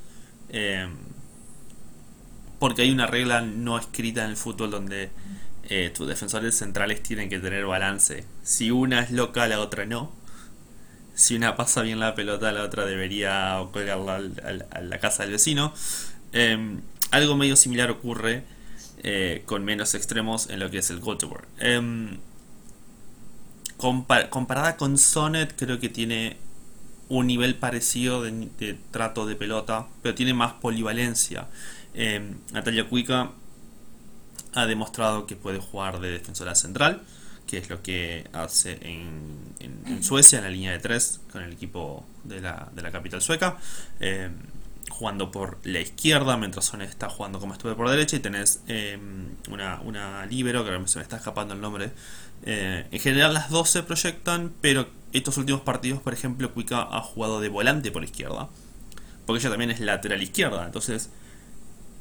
Porque 2.59 2.83
hay 2.83 2.91
una 2.91 3.07
regla 3.07 3.41
no 3.41 3.77
escrita 3.77 4.23
en 4.23 4.31
el 4.31 4.37
fútbol 4.37 4.71
donde 4.71 5.09
eh, 5.69 5.91
tus 5.95 6.07
defensores 6.07 6.55
centrales 6.55 7.03
tienen 7.03 7.29
que 7.29 7.39
tener 7.39 7.65
balance. 7.65 8.25
Si 8.43 8.71
una 8.71 9.01
es 9.01 9.11
loca, 9.11 9.47
la 9.47 9.59
otra 9.59 9.85
no. 9.85 10.11
Si 11.15 11.35
una 11.35 11.55
pasa 11.55 11.81
bien 11.81 11.99
la 11.99 12.13
pelota, 12.15 12.51
la 12.51 12.63
otra 12.63 12.85
debería 12.85 13.57
colgarla 13.71 14.21
a 14.71 14.81
la 14.81 14.99
casa 14.99 15.23
del 15.23 15.31
vecino. 15.33 15.73
Em, 16.31 16.81
algo 17.11 17.35
medio 17.35 17.55
similar 17.55 17.89
ocurre 17.89 18.43
eh, 19.03 19.41
con 19.45 19.63
menos 19.65 19.95
extremos 19.95 20.49
en 20.49 20.59
lo 20.59 20.69
que 20.69 20.79
es 20.79 20.89
el 20.91 20.99
goalkeeper. 20.99 21.47
Em, 21.59 22.17
compa- 23.77 24.29
comparada 24.29 24.77
con 24.77 24.97
Sonnet, 24.97 25.53
creo 25.57 25.79
que 25.79 25.89
tiene 25.89 26.37
un 27.09 27.27
nivel 27.27 27.55
parecido 27.55 28.21
de, 28.23 28.31
de 28.59 28.77
trato 28.91 29.25
de 29.25 29.35
pelota, 29.35 29.87
pero 30.01 30.15
tiene 30.15 30.33
más 30.33 30.53
polivalencia. 30.53 31.47
Eh, 31.99 32.35
Natalia 32.51 32.87
Cuica 32.87 33.31
ha 34.53 34.65
demostrado 34.67 35.25
que 35.25 35.35
puede 35.35 35.57
jugar 35.57 35.99
de 35.99 36.11
defensora 36.11 36.53
central, 36.53 37.01
que 37.47 37.57
es 37.57 37.69
lo 37.71 37.81
que 37.81 38.27
hace 38.33 38.77
en, 38.81 40.03
Suecia, 40.03 40.37
en 40.37 40.43
la 40.43 40.51
línea 40.51 40.71
de 40.71 40.79
tres, 40.79 41.21
con 41.31 41.41
el 41.41 41.51
equipo 41.51 42.05
de 42.23 42.39
la, 42.39 42.69
capital 42.91 43.21
sueca. 43.21 43.57
Eh, 43.99 44.29
jugando 44.89 45.31
por 45.31 45.57
la 45.63 45.79
izquierda, 45.79 46.37
mientras 46.37 46.65
Son 46.65 46.81
está 46.81 47.09
jugando 47.09 47.39
como 47.39 47.53
estuve 47.53 47.73
por 47.73 47.89
derecha, 47.89 48.15
y 48.15 48.19
tenés 48.19 48.61
eh, 48.67 48.99
una, 49.49 49.81
una 49.81 50.25
libero, 50.27 50.63
que 50.63 50.87
se 50.87 50.99
me 50.99 51.03
está 51.03 51.17
escapando 51.17 51.55
el 51.55 51.61
nombre. 51.61 51.91
En 52.45 52.99
general 52.99 53.33
las 53.33 53.49
dos 53.49 53.69
se 53.71 53.81
proyectan, 53.81 54.53
pero 54.61 54.87
estos 55.13 55.37
últimos 55.37 55.61
partidos, 55.61 55.99
por 55.99 56.13
ejemplo, 56.13 56.53
Cuica 56.53 56.83
ha 56.83 57.01
jugado 57.01 57.41
de 57.41 57.49
volante 57.49 57.91
por 57.91 58.03
izquierda, 58.03 58.49
porque 59.25 59.39
ella 59.39 59.49
también 59.49 59.71
es 59.71 59.79
lateral 59.79 60.21
izquierda, 60.21 60.65
entonces 60.65 61.09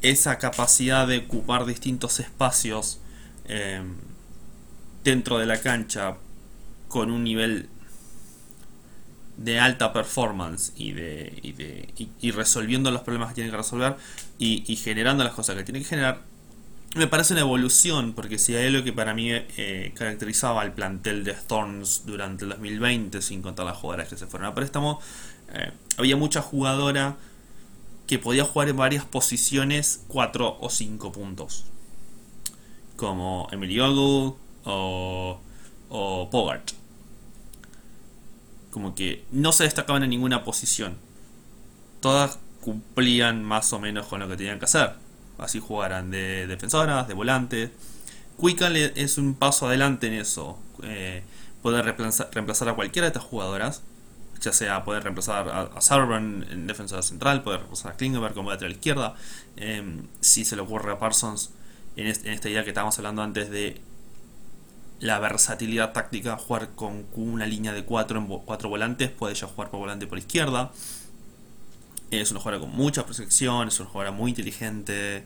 esa 0.03 0.39
capacidad 0.39 1.07
de 1.07 1.19
ocupar 1.19 1.67
distintos 1.67 2.21
espacios 2.21 3.01
eh, 3.47 3.83
dentro 5.05 5.39
de 5.39 5.47
la 5.47 5.61
cancha 5.61 6.17
con 6.89 7.11
un 7.11 7.25
nivel 7.25 7.69
de 9.37 9.61
alta 9.61 9.93
performance 9.93 10.73
y 10.77 10.93
de 10.93 11.39
y, 11.43 11.53
de, 11.53 11.89
y, 12.21 12.31
resolviendo 12.31 12.91
los 12.91 13.03
problemas 13.03 13.29
que 13.31 13.37
tiene 13.37 13.51
que 13.51 13.57
resolver 13.57 13.97
y, 14.39 14.77
generando 14.77 15.25
las 15.25 15.35
cosas 15.35 15.57
que 15.57 15.65
tiene 15.65 15.81
que 15.81 15.85
generar 15.85 16.23
me 16.95 17.07
parece 17.07 17.35
una 17.35 17.43
evolución 17.43 18.15
porque 18.15 18.39
si 18.39 18.55
hay 18.55 18.69
algo 18.69 18.83
que 18.83 18.95
para 18.95 19.13
mí 19.13 19.31
eh, 19.31 19.93
caracterizaba 19.95 20.63
al 20.63 20.73
plantel 20.73 21.25
de 21.25 21.35
Thorns 21.35 22.07
durante 22.07 22.45
el 22.45 22.51
2020 22.51 23.21
sin 23.21 23.43
contar 23.43 23.67
las 23.67 23.77
jugadoras 23.77 24.09
que 24.09 24.17
se 24.17 24.27
fueron 24.27 24.49
a 24.49 24.55
préstamo 24.55 25.01
eh, 25.53 25.71
había 25.99 26.17
mucha 26.17 26.41
jugadora 26.41 27.17
que 28.07 28.19
podía 28.19 28.45
jugar 28.45 28.69
en 28.69 28.77
varias 28.77 29.05
posiciones 29.05 30.03
4 30.09 30.59
o 30.61 30.71
5 30.71 31.13
puntos 31.13 31.65
como 32.97 33.49
Emily 33.53 33.79
Ogle 33.81 34.35
o, 34.65 35.39
o 35.91 36.27
Bogart 36.31 36.71
como 38.71 38.95
que 38.95 39.25
no 39.31 39.53
se 39.53 39.65
destacaban 39.65 40.03
en 40.03 40.11
ninguna 40.11 40.45
posición. 40.45 40.97
Todas 42.01 42.39
cumplían 42.61 43.43
más 43.43 43.73
o 43.73 43.79
menos 43.79 44.07
con 44.07 44.21
lo 44.21 44.29
que 44.29 44.37
tenían 44.37 44.59
que 44.59 44.67
hacer. 44.67 44.93
Así 45.39 45.61
jugaran 45.61 46.11
de 46.11 46.47
defensoras, 46.47 47.09
de 47.09 47.15
volantes. 47.15 47.71
Cuica 48.37 48.69
le- 48.69 48.93
es 48.97 49.17
un 49.17 49.35
paso 49.35 49.67
adelante 49.67 50.09
en 50.09 50.13
eso. 50.15 50.59
Eh, 50.83 51.23
poder 51.63 51.85
reemplazar, 51.87 52.29
reemplazar 52.33 52.69
a 52.69 52.75
cualquiera 52.75 53.07
de 53.07 53.13
estas 53.17 53.25
jugadoras. 53.25 53.83
Ya 54.41 54.53
sea 54.53 54.85
poder 54.85 55.03
reemplazar 55.03 55.49
a, 55.49 55.61
a 55.63 56.17
en 56.17 56.67
defensora 56.67 57.03
central, 57.03 57.43
poder 57.43 57.61
reemplazar 57.61 57.93
a 57.93 57.97
Klingenberg 57.97 58.35
como 58.35 58.51
lateral 58.51 58.73
izquierda. 58.73 59.15
Eh, 59.57 60.03
si 60.21 60.45
se 60.45 60.57
le 60.57 60.63
ocurre 60.63 60.93
a 60.93 60.99
Parsons 60.99 61.51
en, 61.97 62.07
esta 62.07 62.49
idea 62.49 62.63
que 62.63 62.71
estábamos 62.71 62.99
hablando 62.99 63.23
antes 63.23 63.51
de 63.51 63.81
la 65.01 65.19
versatilidad 65.19 65.93
táctica, 65.93 66.37
jugar 66.37 66.71
con 66.75 67.07
una 67.15 67.47
línea 67.47 67.73
de 67.73 67.85
cuatro, 67.85 68.25
cuatro 68.45 68.69
volantes, 68.69 69.11
puede 69.11 69.35
ya 69.35 69.47
jugar 69.47 69.71
por 69.71 69.81
volante 69.81 70.07
por 70.07 70.19
izquierda. 70.19 70.73
Es 72.11 72.31
una 72.31 72.41
jugadora 72.41 72.67
con 72.67 72.77
mucha 72.77 73.05
percepción, 73.05 73.69
es 73.69 73.81
una 73.81 73.89
jugadora 73.89 74.13
muy 74.13 74.31
inteligente, 74.31 75.25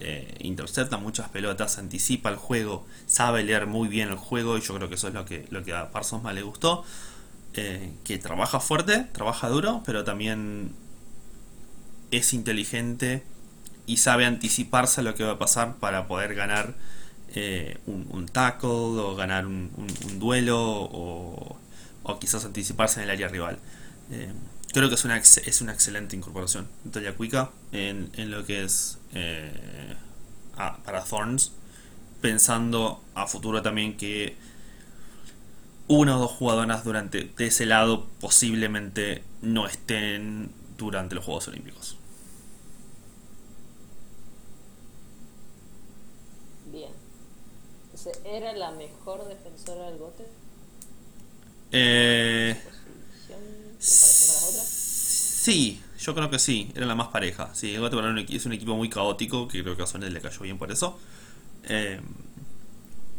eh, 0.00 0.34
intercepta 0.40 0.96
muchas 0.96 1.28
pelotas, 1.28 1.78
anticipa 1.78 2.28
el 2.28 2.36
juego, 2.36 2.86
sabe 3.06 3.42
leer 3.42 3.66
muy 3.66 3.88
bien 3.88 4.08
el 4.08 4.16
juego 4.16 4.58
y 4.58 4.60
yo 4.60 4.74
creo 4.74 4.88
que 4.88 4.94
eso 4.96 5.08
es 5.08 5.14
lo 5.14 5.24
que, 5.24 5.46
lo 5.50 5.64
que 5.64 5.74
a 5.74 5.90
Parsons 5.90 6.22
más 6.22 6.34
le 6.34 6.42
gustó. 6.42 6.84
Eh, 7.54 7.92
que 8.04 8.18
trabaja 8.18 8.60
fuerte, 8.60 9.06
trabaja 9.12 9.48
duro, 9.48 9.82
pero 9.84 10.04
también 10.04 10.72
es 12.12 12.32
inteligente 12.32 13.24
y 13.86 13.96
sabe 13.96 14.24
anticiparse 14.24 15.00
a 15.00 15.04
lo 15.04 15.14
que 15.14 15.24
va 15.24 15.32
a 15.32 15.38
pasar 15.38 15.76
para 15.76 16.06
poder 16.06 16.34
ganar 16.34 16.74
eh, 17.34 17.78
un, 17.86 18.26
tackle 18.26 18.70
o 18.70 19.16
ganar 19.16 19.46
un, 19.46 19.70
duelo 20.18 20.58
o, 20.60 21.58
quizás 22.20 22.44
anticiparse 22.44 23.00
en 23.00 23.04
el 23.04 23.10
área 23.10 23.28
rival. 23.28 23.58
Eh, 24.10 24.32
creo 24.72 24.88
que 24.88 24.94
es 24.96 25.04
una, 25.04 25.16
es 25.16 25.60
una 25.60 25.72
excelente 25.72 26.16
incorporación 26.16 26.68
Natalia 26.84 27.14
Cuica 27.14 27.50
en, 27.70 28.10
en 28.14 28.30
lo 28.30 28.44
que 28.44 28.64
es 28.64 28.98
eh, 29.14 29.94
para 30.84 31.04
Thorns, 31.04 31.52
pensando 32.20 33.02
a 33.14 33.26
futuro 33.26 33.62
también 33.62 33.96
que 33.96 34.36
una 35.90 36.16
o 36.16 36.20
dos 36.20 36.30
jugadoras 36.30 36.84
durante 36.84 37.32
de 37.36 37.46
ese 37.46 37.66
lado 37.66 38.06
posiblemente 38.20 39.24
no 39.42 39.66
estén 39.66 40.48
durante 40.78 41.16
los 41.16 41.24
Juegos 41.24 41.48
Olímpicos. 41.48 41.96
Bien. 46.70 46.92
¿Era 48.24 48.52
la 48.52 48.70
mejor 48.70 49.26
defensora 49.26 49.90
del 49.90 49.98
bote? 49.98 50.26
Eh, 51.72 52.56
sí, 53.80 55.82
yo 55.98 56.14
creo 56.14 56.30
que 56.30 56.38
sí, 56.38 56.70
era 56.76 56.86
la 56.86 56.94
más 56.94 57.08
pareja. 57.08 57.52
Sí, 57.52 57.74
el 57.74 57.80
Gote 57.80 58.36
es 58.36 58.46
un 58.46 58.52
equipo 58.52 58.76
muy 58.76 58.88
caótico 58.88 59.48
que 59.48 59.64
creo 59.64 59.76
que 59.76 59.82
a 59.82 59.88
Sonet 59.88 60.12
le 60.12 60.20
cayó 60.20 60.42
bien 60.42 60.56
por 60.56 60.70
eso. 60.70 61.00
Eh, 61.68 62.00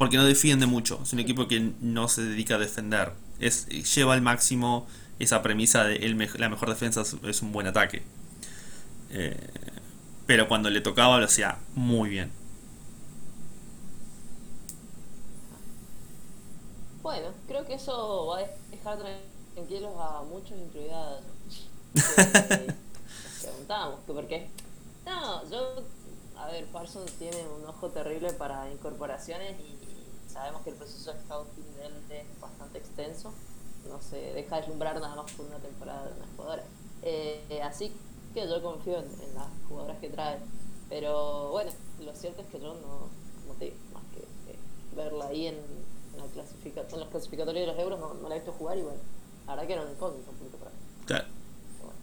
porque 0.01 0.17
no 0.17 0.25
defiende 0.25 0.65
mucho, 0.65 0.99
es 1.03 1.13
un 1.13 1.19
equipo 1.19 1.47
que 1.47 1.73
no 1.79 2.07
se 2.07 2.23
dedica 2.23 2.55
a 2.55 2.57
defender. 2.57 3.11
Es, 3.39 3.67
lleva 3.67 4.15
al 4.15 4.21
máximo 4.23 4.87
esa 5.19 5.43
premisa 5.43 5.83
de 5.83 5.99
la 6.39 6.49
mejor 6.49 6.69
defensa 6.69 7.03
es, 7.21 7.41
un 7.43 7.51
buen 7.51 7.67
ataque. 7.67 8.01
Eh, 9.11 9.37
pero 10.25 10.47
cuando 10.47 10.71
le 10.71 10.81
tocaba 10.81 11.19
lo 11.19 11.25
hacía 11.25 11.59
muy 11.75 12.09
bien. 12.09 12.31
Bueno, 17.03 17.27
creo 17.45 17.63
que 17.67 17.75
eso 17.75 18.25
va 18.25 18.39
a 18.39 18.47
dejar 18.71 18.97
tranquilos 19.53 19.91
a 19.99 20.23
muchos, 20.23 20.57
incluidas 20.57 21.21
preguntábamos 23.39 23.99
que 24.07 24.13
por 24.13 24.27
qué. 24.27 24.47
No, 25.05 25.47
yo, 25.47 25.83
a 26.41 26.47
ver, 26.47 26.65
Parsons 26.67 27.11
tiene 27.13 27.37
un 27.47 27.65
ojo 27.65 27.89
terrible 27.89 28.33
para 28.33 28.71
incorporaciones 28.71 29.59
y 29.59 30.31
sabemos 30.31 30.61
que 30.63 30.71
el 30.71 30.75
proceso 30.75 31.13
de 31.13 31.19
scouting 31.21 31.75
de 31.75 31.85
él 31.85 31.93
es 32.09 32.39
bastante 32.39 32.79
extenso 32.79 33.33
no 33.89 34.01
se 34.01 34.17
deja 34.33 34.57
deslumbrar 34.57 34.99
nada 34.99 35.15
más 35.15 35.31
por 35.31 35.45
una 35.45 35.57
temporada 35.57 36.05
de 36.05 36.13
una 36.13 36.27
jugadora. 36.35 36.63
Eh, 37.03 37.61
así 37.63 37.91
que 38.33 38.47
yo 38.47 38.61
confío 38.61 38.99
en, 38.99 39.35
las 39.35 39.47
jugadoras 39.67 39.97
que 39.99 40.09
trae. 40.09 40.37
Pero 40.89 41.49
bueno, 41.51 41.71
lo 41.99 42.13
cierto 42.15 42.41
es 42.41 42.47
que 42.49 42.59
yo 42.59 42.73
no, 42.75 43.09
como 43.41 43.57
te 43.57 43.65
digo, 43.65 43.77
más 43.93 44.03
que 44.13 44.95
verla 44.95 45.27
ahí 45.27 45.47
en, 45.47 45.55
la 46.17 46.25
clasifica, 46.25 46.81
en 46.91 46.99
los 46.99 47.09
clasificatorios 47.09 47.65
de 47.65 47.73
los 47.73 47.81
euros, 47.81 47.99
no, 47.99 48.27
la 48.27 48.35
he 48.35 48.39
visto 48.39 48.51
jugar 48.51 48.77
y 48.77 48.81
bueno, 48.81 48.99
la 49.47 49.55
verdad 49.55 49.67
que 49.67 49.73
era 49.73 49.81
un 49.83 49.91
incógnito 49.91 50.31
un 50.31 50.37
poquito 50.37 50.57
para 50.57 50.71
Claro. 51.05 51.25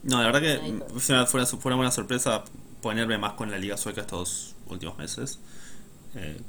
no, 0.03 0.23
la 0.23 0.27
verdad 0.27 0.41
que 0.41 1.27
fue, 1.27 1.47
fue, 1.47 1.71
una 1.71 1.77
buena 1.77 1.91
sorpresa 1.91 2.43
ponerme 2.83 3.19
más 3.19 3.35
con 3.35 3.51
la 3.51 3.59
Liga 3.59 3.77
Sueca 3.77 4.03
estos 4.03 4.55
últimos 4.67 4.99
meses. 4.99 5.39
Eh, 6.15 6.41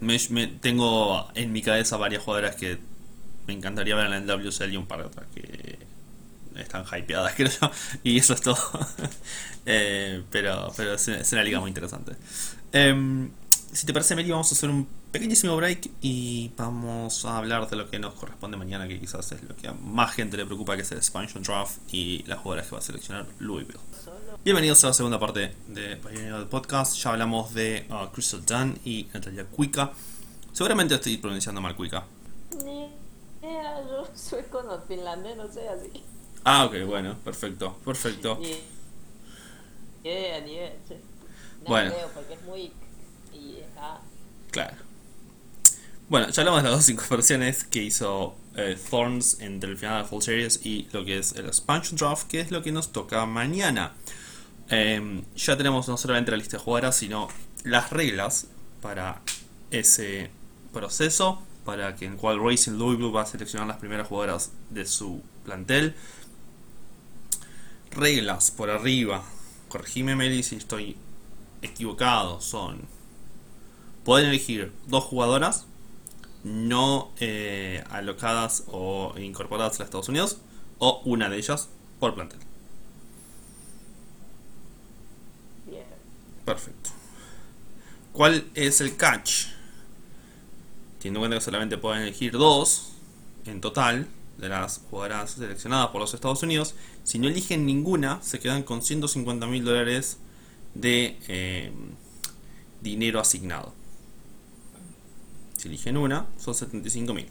me, 0.00 0.46
tengo 0.46 1.28
en 1.34 1.52
mi 1.52 1.62
cabeza 1.62 1.96
varias 1.96 2.22
jugadoras 2.22 2.56
que 2.56 2.78
me 3.46 3.54
encantaría 3.54 3.94
ver 3.94 4.06
en 4.06 4.26
la 4.26 4.34
WCL 4.34 4.72
y 4.72 4.76
un 4.76 4.86
par 4.86 5.00
de 5.00 5.06
otras 5.06 5.26
que 5.34 5.78
están 6.56 6.84
hypeadas, 6.84 7.34
creo 7.36 7.50
yo. 7.50 7.70
Y 8.02 8.18
eso 8.18 8.34
es 8.34 8.40
todo. 8.40 8.58
Eh, 9.70 10.22
pero 10.30 10.72
pero 10.74 10.94
es, 10.94 11.32
una 11.32 11.42
liga 11.42 11.60
muy 11.60 11.68
interesante. 11.68 12.12
Em, 12.72 13.28
si 13.70 13.84
te 13.84 13.92
parece, 13.92 14.16
Meli, 14.16 14.30
vamos 14.30 14.50
a 14.50 14.54
hacer 14.54 14.70
un 14.70 14.88
pequeñísimo 15.12 15.54
break 15.56 15.90
y 16.00 16.50
vamos 16.56 17.26
a 17.26 17.36
hablar 17.36 17.68
de 17.68 17.76
lo 17.76 17.90
que 17.90 17.98
nos 17.98 18.14
corresponde 18.14 18.56
mañana, 18.56 18.88
que 18.88 18.98
quizás 18.98 19.30
es 19.32 19.42
lo 19.42 19.54
que 19.56 19.68
a 19.68 19.74
más 19.74 20.14
gente 20.14 20.38
le 20.38 20.46
preocupa, 20.46 20.74
que 20.74 20.82
es 20.82 20.92
el 20.92 20.96
expansion 20.96 21.42
draft 21.42 21.78
y 21.92 22.22
las 22.26 22.38
jugadoras 22.38 22.68
que 22.68 22.72
va 22.72 22.78
a 22.78 22.82
seleccionar 22.82 23.26
Louisville. 23.40 23.78
Bienvenidos 24.44 24.82
a 24.84 24.88
la 24.88 24.92
segunda 24.94 25.18
parte 25.18 25.54
de 25.66 25.96
del 25.96 26.46
podcast. 26.46 26.96
Ya 26.96 27.10
hablamos 27.10 27.52
de 27.54 27.86
uh, 27.90 28.10
Crystal 28.12 28.44
Dunn 28.44 28.78
y 28.84 29.08
Natalia 29.12 29.44
Cuica. 29.44 29.92
Seguramente 30.52 30.94
estoy 30.94 31.18
pronunciando 31.18 31.60
mal 31.60 31.76
Cuica 31.76 32.04
yo 33.88 34.08
soy 34.14 34.42
con 34.44 34.66
finlandés, 34.86 35.36
no 35.36 35.50
sé, 35.52 35.68
así. 35.68 36.02
Ah, 36.44 36.64
ok, 36.64 36.84
bueno, 36.86 37.16
perfecto, 37.24 37.76
perfecto. 37.84 38.40
Yeah, 40.02 40.44
yeah, 40.44 40.72
bueno. 41.66 41.92
porque 42.14 42.34
es 42.34 42.42
muy... 42.42 42.72
Claro. 44.50 44.76
Bueno, 46.08 46.30
ya 46.30 46.40
hablamos 46.40 46.62
de 46.62 46.70
las 46.70 46.78
dos 46.78 46.88
incorporaciones 46.88 47.64
que 47.64 47.82
hizo 47.82 48.34
eh, 48.56 48.78
Thorns 48.90 49.40
entre 49.40 49.70
el 49.70 49.76
final 49.76 50.02
de 50.02 50.08
Full 50.08 50.22
Series 50.22 50.64
y 50.64 50.88
lo 50.92 51.04
que 51.04 51.18
es 51.18 51.32
el 51.32 51.46
Expansion 51.46 51.96
Draft, 51.96 52.28
que 52.28 52.40
es 52.40 52.50
lo 52.50 52.62
que 52.62 52.72
nos 52.72 52.92
toca 52.92 53.26
mañana. 53.26 53.92
Em, 54.70 55.24
ya 55.34 55.56
tenemos 55.56 55.88
no 55.88 55.96
solamente 55.96 56.30
la 56.30 56.36
lista 56.36 56.58
de 56.58 56.62
jugadoras, 56.62 56.96
sino 56.96 57.28
las 57.64 57.90
reglas 57.90 58.48
para 58.82 59.22
ese 59.70 60.30
proceso 60.72 61.42
para 61.64 61.96
que 61.96 62.06
en 62.06 62.16
cual 62.16 62.42
Racing 62.42 62.78
Louisville 62.78 63.12
va 63.12 63.22
a 63.22 63.26
seleccionar 63.26 63.68
las 63.68 63.76
primeras 63.76 64.08
jugadoras 64.08 64.52
de 64.70 64.86
su 64.86 65.22
plantel. 65.44 65.94
Reglas 67.90 68.50
por 68.50 68.70
arriba, 68.70 69.22
corregime 69.68 70.16
Meli 70.16 70.42
si 70.42 70.56
estoy 70.56 70.96
equivocado, 71.60 72.40
son 72.40 72.82
pueden 74.04 74.30
elegir 74.30 74.72
dos 74.86 75.04
jugadoras 75.04 75.66
no 76.42 77.10
eh, 77.20 77.84
alocadas 77.90 78.64
o 78.68 79.12
incorporadas 79.18 79.80
a 79.80 79.84
Estados 79.84 80.08
Unidos 80.08 80.38
o 80.78 81.02
una 81.04 81.28
de 81.28 81.36
ellas 81.36 81.68
por 82.00 82.14
plantel. 82.14 82.47
Perfecto. 86.48 86.90
¿Cuál 88.12 88.50
es 88.54 88.80
el 88.80 88.96
catch? 88.96 89.48
teniendo 90.98 91.18
en 91.18 91.22
cuenta 91.22 91.36
que 91.36 91.44
solamente 91.44 91.78
pueden 91.78 92.02
elegir 92.02 92.32
dos 92.32 92.92
en 93.46 93.60
total 93.60 94.08
de 94.36 94.48
las 94.48 94.82
jugadoras 94.90 95.32
seleccionadas 95.32 95.88
por 95.88 96.00
los 96.00 96.12
Estados 96.14 96.42
Unidos, 96.42 96.74
si 97.04 97.18
no 97.18 97.28
eligen 97.28 97.66
ninguna, 97.66 98.20
se 98.22 98.38
quedan 98.40 98.62
con 98.62 98.82
150 98.82 99.46
mil 99.46 99.64
dólares 99.64 100.18
de 100.74 101.16
eh, 101.28 101.72
dinero 102.80 103.20
asignado. 103.20 103.72
Si 105.56 105.68
eligen 105.68 105.96
una, 105.96 106.26
son 106.38 106.54
75 106.54 107.14
mil. 107.14 107.28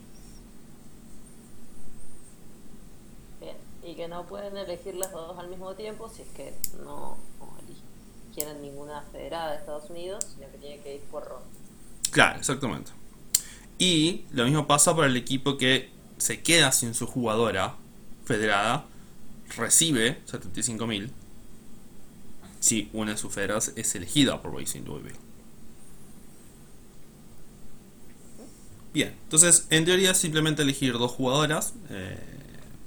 Bien, 3.39 3.57
y 3.83 3.95
que 3.95 4.07
no 4.07 4.25
pueden 4.25 4.57
elegir 4.57 4.95
las 4.95 5.11
dos 5.11 5.37
al 5.37 5.49
mismo 5.49 5.73
tiempo 5.75 6.09
si 6.09 6.23
es 6.23 6.29
que 6.29 6.53
no, 6.83 7.17
quieren 8.37 8.61
ninguna 8.61 9.01
federada 9.11 9.53
de 9.53 9.57
Estados 9.57 9.89
Unidos, 9.89 10.27
sino 10.35 10.51
que 10.51 10.59
tienen 10.59 10.79
que 10.83 10.95
ir 10.95 11.01
por 11.01 11.25
ronda. 11.25 11.47
Claro, 12.11 12.37
exactamente. 12.37 12.91
Y 13.79 14.25
lo 14.31 14.45
mismo 14.45 14.67
pasa 14.67 14.95
para 14.95 15.07
el 15.07 15.17
equipo 15.17 15.57
que 15.57 15.89
se 16.17 16.41
queda 16.41 16.71
sin 16.71 16.93
su 16.93 17.07
jugadora 17.07 17.75
federada, 18.25 18.85
recibe 19.55 20.21
75.000 20.27 21.09
si 22.59 22.89
una 22.93 23.11
de 23.11 23.17
sus 23.17 23.33
federadas 23.33 23.73
es 23.75 23.95
elegida 23.95 24.39
por 24.41 24.53
Racing 24.53 24.83
Louisville. 24.83 25.15
Bien, 28.93 29.15
entonces 29.23 29.65
en 29.71 29.85
teoría 29.85 30.13
simplemente 30.13 30.61
elegir 30.61 30.93
dos 30.93 31.11
jugadoras 31.11 31.73
eh, 31.89 32.19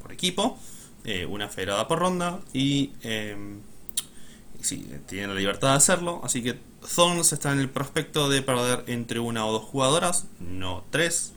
por 0.01 0.13
equipo, 0.13 0.59
eh, 1.05 1.27
una 1.27 1.49
federada 1.49 1.89
por 1.89 1.99
ronda 1.99 2.41
y 2.53 2.93
eh, 3.03 3.37
sí, 4.63 4.91
tienen 5.07 5.31
la 5.31 5.37
libertad 5.37 5.71
de 5.71 5.77
hacerlo, 5.77 6.21
así 6.25 6.43
que 6.43 6.59
Thorns 6.95 7.33
está 7.33 7.53
en 7.53 7.61
el 7.61 7.69
prospecto 7.69 8.29
de 8.29 8.43
perder 8.43 8.85
entre 8.87 9.21
una 9.21 9.47
o 9.47 9.53
dos 9.53 9.65
jugadoras, 9.65 10.27
no 10.39 10.85
tres, 10.91 11.33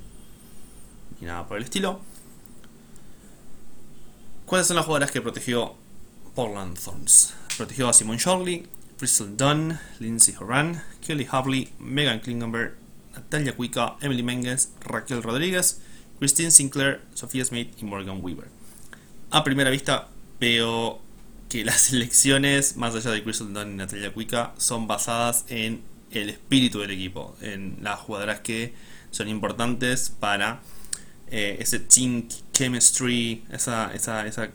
ni 1.19 1.27
nada 1.27 1.47
por 1.47 1.57
el 1.57 1.63
estilo. 1.63 1.99
¿Cuáles 4.45 4.67
son 4.67 4.75
las 4.75 4.85
jugadoras 4.85 5.11
que 5.11 5.21
protegió 5.21 5.75
Portland 6.35 6.77
Thorns? 6.77 7.33
Protegió 7.57 7.89
a 7.89 7.93
Simon 7.93 8.17
Shorley, 8.17 8.67
Crystal 8.97 9.35
Dunn, 9.35 9.79
Lindsay 9.99 10.35
Horan, 10.39 10.83
Kelly 11.05 11.27
Havley, 11.29 11.73
Megan 11.79 12.19
Klingenberg, 12.19 12.75
Natalia 13.13 13.55
Cuica, 13.55 13.95
Emily 14.01 14.23
Menges, 14.23 14.71
Raquel 14.81 15.23
Rodríguez, 15.23 15.81
Christine 16.19 16.51
Sinclair, 16.51 17.01
Sofía 17.13 17.45
Smith 17.45 17.73
y 17.81 17.85
Morgan 17.85 18.19
Weaver. 18.21 18.47
A 19.31 19.43
primera 19.43 19.69
vista 19.69 20.09
veo 20.39 21.01
que 21.53 21.63
las 21.63 21.93
elecciones, 21.93 22.77
más 22.77 22.95
allá 22.95 23.11
de 23.11 23.23
Crystal 23.23 23.53
Dunn 23.53 23.73
y 23.73 23.75
Natalia 23.75 24.11
Cuica, 24.11 24.55
son 24.57 24.87
basadas 24.87 25.45
en 25.49 25.83
el 26.09 26.29
espíritu 26.29 26.79
del 26.79 26.89
equipo, 26.89 27.35
en 27.41 27.77
las 27.79 27.99
jugadoras 27.99 28.39
que 28.39 28.73
son 29.11 29.27
importantes 29.27 30.09
para 30.09 30.61
eh, 31.29 31.57
ese 31.59 31.77
team 31.77 32.27
chemistry, 32.53 33.43
esa, 33.51 33.93
esa, 33.93 34.25
esa 34.25 34.49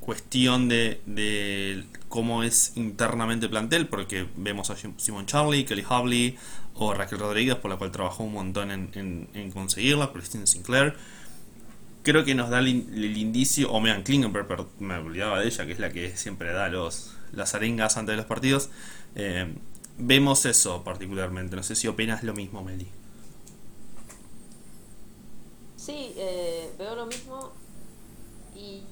cuestión 0.00 0.70
de, 0.70 1.84
cómo 2.08 2.42
es 2.42 2.72
internamente 2.76 3.44
el 3.44 3.50
plantel, 3.50 3.86
porque 3.88 4.26
vemos 4.34 4.70
a 4.70 4.76
Simon 4.96 5.26
Charlie, 5.26 5.66
Kelly 5.66 5.84
Hubley 5.84 6.38
o 6.76 6.94
Raquel 6.94 7.18
Rodríguez, 7.18 7.56
por 7.56 7.70
la 7.70 7.76
cual 7.76 7.90
trabajó 7.90 8.24
un 8.24 8.32
montón 8.32 8.70
en, 8.70 9.28
en, 9.34 9.50
conseguirla, 9.50 10.10
Christine 10.14 10.46
Sinclair. 10.46 10.96
Creo 12.02 12.24
que 12.24 12.34
nos 12.34 12.50
da 12.50 12.58
el, 12.58 12.68
indicio, 13.16 13.70
o 13.70 13.80
Megan 13.80 14.02
Klingenberg, 14.02 14.66
me 14.80 14.96
olvidaba 14.96 15.38
de 15.38 15.46
ella, 15.46 15.66
que 15.66 15.72
es 15.72 15.78
la 15.78 15.92
que 15.92 16.16
siempre 16.16 16.52
da 16.52 16.68
los, 16.68 17.14
las 17.32 17.54
arengas 17.54 17.96
antes 17.96 18.14
de 18.14 18.16
los 18.16 18.26
partidos. 18.26 18.70
Eh, 19.14 19.54
vemos 19.98 20.44
eso 20.46 20.82
particularmente. 20.82 21.54
No 21.54 21.62
sé 21.62 21.76
si 21.76 21.86
opinas 21.86 22.24
lo 22.24 22.34
mismo, 22.34 22.64
Meli. 22.64 22.88
Sí, 25.76 26.12
eh, 26.16 26.70
veo 26.78 26.94
lo 26.94 27.06
mismo 27.06 27.52
y, 28.54 28.82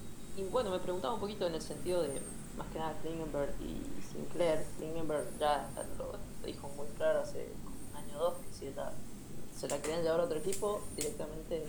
bueno, 0.51 0.71
me 0.71 0.79
preguntaba 0.79 1.15
un 1.15 1.21
poquito 1.21 1.47
en 1.47 1.55
el 1.55 1.63
sentido 1.63 2.03
de, 2.03 2.21
más 2.57 2.67
que 2.73 2.79
nada, 2.79 2.95
Klingenberg 3.03 3.55
y 3.61 4.03
Sinclair. 4.13 4.65
Klingenberg 4.79 5.27
ya 5.39 5.69
lo 5.99 6.19
dijo 6.45 6.69
muy 6.77 6.87
claro 6.97 7.21
hace 7.21 7.49
un 7.65 7.97
año 7.97 8.19
o 8.19 8.23
dos 8.23 8.35
que 8.39 8.53
si 8.53 8.73
se 9.61 9.69
la 9.69 9.81
querían 9.83 10.03
llevar 10.03 10.21
a 10.21 10.25
otro 10.25 10.39
equipo, 10.39 10.83
directamente 10.97 11.65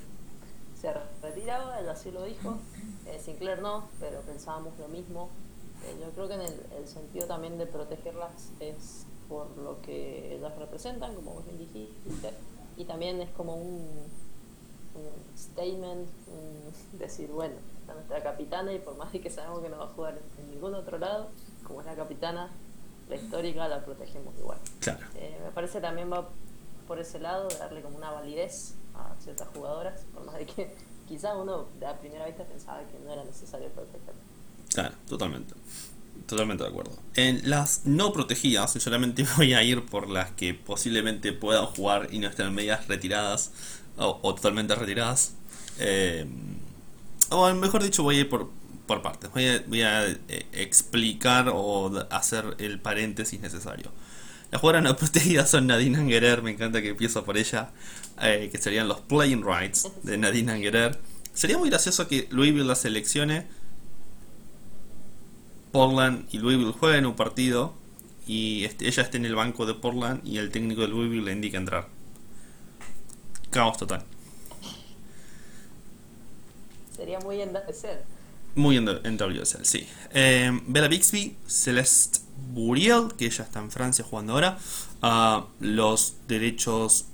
se 0.81 0.91
retiraba, 1.21 1.79
ella 1.79 1.95
sí 1.95 2.11
lo 2.11 2.23
dijo. 2.25 2.57
Eh, 3.05 3.19
Sinclair 3.23 3.61
no, 3.61 3.85
pero 3.99 4.21
pensábamos 4.21 4.77
lo 4.79 4.87
mismo. 4.87 5.29
Eh, 5.85 5.97
yo 5.99 6.09
creo 6.11 6.27
que 6.27 6.33
en 6.35 6.41
el, 6.41 6.87
sentido 6.87 7.27
también 7.27 7.57
de 7.57 7.67
protegerlas 7.67 8.51
es 8.59 9.05
por 9.29 9.55
lo 9.57 9.81
que 9.81 10.35
ellas 10.35 10.57
representan, 10.57 11.13
como 11.15 11.33
vos 11.33 11.45
bien 11.45 11.57
dijiste, 11.57 12.33
y 12.77 12.85
también 12.85 13.21
es 13.21 13.29
como 13.29 13.55
un 13.55 14.09
un 14.93 15.37
statement, 15.37 16.09
decir, 16.93 17.29
bueno, 17.29 17.55
está 17.79 17.93
nuestra 17.93 18.21
capitana 18.21 18.73
y 18.73 18.79
por 18.79 18.97
más 18.97 19.11
de 19.11 19.21
que 19.21 19.29
sabemos 19.29 19.61
que 19.61 19.69
no 19.69 19.77
va 19.77 19.85
a 19.85 19.87
jugar 19.87 20.19
en 20.37 20.51
ningún 20.51 20.75
otro 20.75 20.97
lado, 20.97 21.29
como 21.63 21.81
es 21.81 21.87
la 21.87 21.95
capitana, 21.95 22.49
la 23.09 23.15
histórica 23.15 23.67
la 23.67 23.83
protegemos 23.83 24.33
igual. 24.37 24.57
Eh, 25.15 25.39
me 25.43 25.51
parece 25.51 25.79
también 25.79 26.11
va 26.11 26.29
por 26.87 26.99
ese 26.99 27.19
lado, 27.19 27.47
darle 27.59 27.81
como 27.81 27.97
una 27.97 28.11
validez 28.11 28.75
a 28.95 29.15
ciertas 29.21 29.47
jugadoras, 29.49 30.01
por 30.13 30.25
más 30.25 30.35
de 30.35 30.45
que 30.45 30.75
quizá 31.07 31.35
uno 31.35 31.67
a 31.85 31.93
primera 31.93 32.25
vista 32.25 32.43
pensaba 32.43 32.79
que 32.83 32.99
no 32.99 33.11
era 33.11 33.23
necesario 33.23 33.69
proteger. 33.69 34.13
Claro, 34.73 34.95
totalmente. 35.07 35.53
Totalmente 36.27 36.63
de 36.63 36.69
acuerdo. 36.69 36.97
En 37.15 37.49
las 37.49 37.85
no 37.85 38.13
protegidas, 38.13 38.71
solamente 38.71 39.25
voy 39.37 39.53
a 39.53 39.63
ir 39.63 39.85
por 39.85 40.09
las 40.09 40.31
que 40.31 40.53
posiblemente 40.53 41.33
puedan 41.33 41.65
jugar 41.65 42.07
y 42.11 42.19
no 42.19 42.27
estén 42.27 42.53
medias 42.53 42.87
retiradas 42.87 43.51
o, 43.97 44.33
totalmente 44.35 44.75
retiradas. 44.75 45.33
Eh, 45.79 46.25
o 47.29 47.53
mejor 47.53 47.83
dicho, 47.83 48.03
voy 48.03 48.17
a 48.17 48.19
ir 48.21 48.29
por, 48.29 48.49
por 48.87 49.01
partes. 49.01 49.31
Voy 49.31 49.81
a, 49.81 50.07
eh, 50.07 50.45
explicar 50.53 51.49
o 51.53 51.91
hacer 52.09 52.55
el 52.59 52.79
paréntesis 52.79 53.39
necesario. 53.39 53.91
Las 54.51 54.59
jugadoras 54.59 54.83
no 54.83 54.95
protegidas 54.97 55.49
son 55.49 55.67
Nadine 55.67 55.97
Angerer, 55.97 56.43
me 56.43 56.51
encanta 56.51 56.81
que 56.81 56.89
empiezo 56.89 57.23
por 57.23 57.37
ella, 57.37 57.71
eh, 58.21 58.49
que 58.51 58.57
serían 58.57 58.87
los 58.87 58.99
playing 59.01 59.43
rights 59.43 59.89
de 60.03 60.17
Nadine 60.17 60.51
Angerer. 60.51 60.99
Sería 61.33 61.57
muy 61.57 61.69
gracioso 61.69 62.07
que 62.07 62.27
Louisville 62.29 62.67
la 62.67 62.75
seleccione, 62.75 63.47
Portland 65.71 66.27
y 66.31 66.37
Louisville 66.39 66.73
jueguen 66.73 67.05
un 67.05 67.15
partido 67.15 67.73
y 68.27 68.65
este, 68.65 68.87
ella 68.87 69.03
esté 69.03 69.17
en 69.17 69.25
el 69.25 69.35
banco 69.35 69.65
de 69.65 69.73
Portland 69.73 70.25
y 70.27 70.37
el 70.37 70.51
técnico 70.51 70.81
de 70.81 70.89
Louisville 70.89 71.23
le 71.23 71.31
indica 71.31 71.57
entrar. 71.57 71.87
Caos 73.49 73.77
total. 73.77 74.03
Sería 76.95 77.19
muy 77.19 77.41
en 77.41 77.53
WSL. 77.53 78.03
Muy 78.55 78.75
en, 78.75 78.85
WSL, 78.85 79.63
sí. 79.63 79.87
Eh, 80.13 80.51
Bella 80.67 80.89
Bixby, 80.89 81.37
Celeste 81.47 82.19
Buriel, 82.53 83.13
que 83.17 83.25
ella 83.25 83.43
está 83.43 83.59
en 83.59 83.71
Francia 83.71 84.05
jugando 84.07 84.33
ahora. 84.33 84.57
Los 85.59 86.15
derechos, 86.27 87.05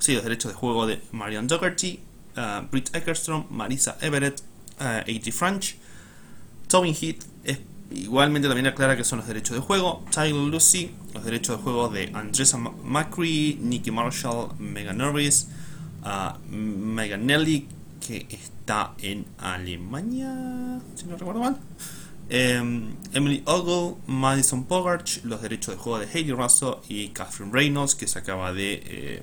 sí, 0.00 0.14
los 0.14 0.22
derechos 0.22 0.52
de 0.52 0.54
juego 0.54 0.86
de 0.86 1.00
Marion 1.12 1.46
Dougherty, 1.46 2.00
uh, 2.36 2.66
Britt 2.70 2.94
Eckerstrom, 2.94 3.46
Marisa 3.50 3.96
Everett, 4.00 4.42
A.T. 4.78 5.32
French, 5.32 5.76
Tobin 6.68 6.94
Heath, 6.94 7.24
es 7.44 7.58
Igualmente 7.90 8.48
también 8.48 8.66
aclara 8.66 8.96
que 8.96 9.04
son 9.04 9.20
los 9.20 9.28
derechos 9.28 9.56
de 9.56 9.62
juego. 9.62 10.04
Tyler 10.10 10.34
Lucy, 10.34 10.90
los 11.14 11.24
derechos 11.24 11.56
de 11.56 11.62
juego 11.62 11.88
de 11.88 12.10
Andressa 12.12 12.58
McCree, 12.58 13.56
Nicky 13.60 13.90
Marshall, 13.90 14.50
Megan 14.58 14.98
Norris, 14.98 15.48
Megan 16.50 17.26
Nelly, 17.26 17.68
que 18.00 18.26
está 18.28 18.94
en 18.98 19.24
Alemania, 19.38 20.80
si 20.96 21.06
no 21.06 21.16
recuerdo 21.16 21.40
mal. 21.40 21.56
Em, 22.28 22.96
Emily 23.12 23.42
Ogle, 23.46 23.96
Madison 24.06 24.64
Pogarch, 24.64 25.22
los 25.24 25.40
derechos 25.40 25.76
de 25.76 25.80
juego 25.80 25.98
de 26.00 26.06
Hayley 26.06 26.32
Russell 26.32 26.74
y 26.88 27.10
Catherine 27.10 27.52
Reynolds, 27.52 27.94
que 27.94 28.08
se 28.08 28.18
acaba 28.18 28.52
de 28.52 29.18
em, 29.18 29.22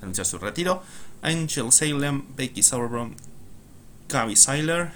anunciar 0.00 0.26
su 0.26 0.38
retiro. 0.38 0.82
Angel 1.22 1.70
Salem, 1.70 2.24
Becky 2.36 2.62
Sauerbrunn, 2.62 3.14
Gaby 4.08 4.34
Seiler, 4.34 4.92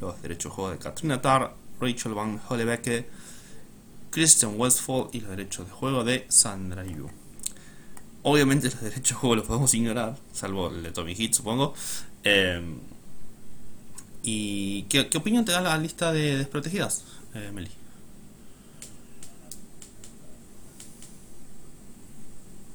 los 0.00 0.22
derechos 0.22 0.52
de 0.52 0.54
juego 0.54 0.70
de 0.70 0.78
Katrina 0.78 1.20
Tarr, 1.20 1.52
Rachel 1.80 2.14
Van 2.14 2.40
Hollebeke, 2.48 3.08
Christian 4.10 4.54
Westfall 4.56 5.08
y 5.12 5.20
los 5.20 5.30
derechos 5.30 5.66
de 5.66 5.72
juego 5.72 6.04
de 6.04 6.24
Sandra 6.28 6.84
Yu. 6.84 7.10
Obviamente 8.22 8.70
los 8.70 8.80
derechos 8.80 9.08
de 9.08 9.14
juego 9.14 9.36
los 9.36 9.46
podemos 9.46 9.74
ignorar, 9.74 10.16
salvo 10.32 10.68
el 10.68 10.84
de 10.84 10.92
Tommy 10.92 11.16
Heat, 11.16 11.32
supongo. 11.32 11.74
Eh, 12.22 12.62
¿Y 14.28 14.82
qué, 14.88 15.08
opinión 15.16 15.44
te 15.44 15.52
da 15.52 15.60
la 15.60 15.78
lista 15.78 16.10
de 16.10 16.36
desprotegidas, 16.36 17.04
eh, 17.32 17.52
Meli? 17.52 17.70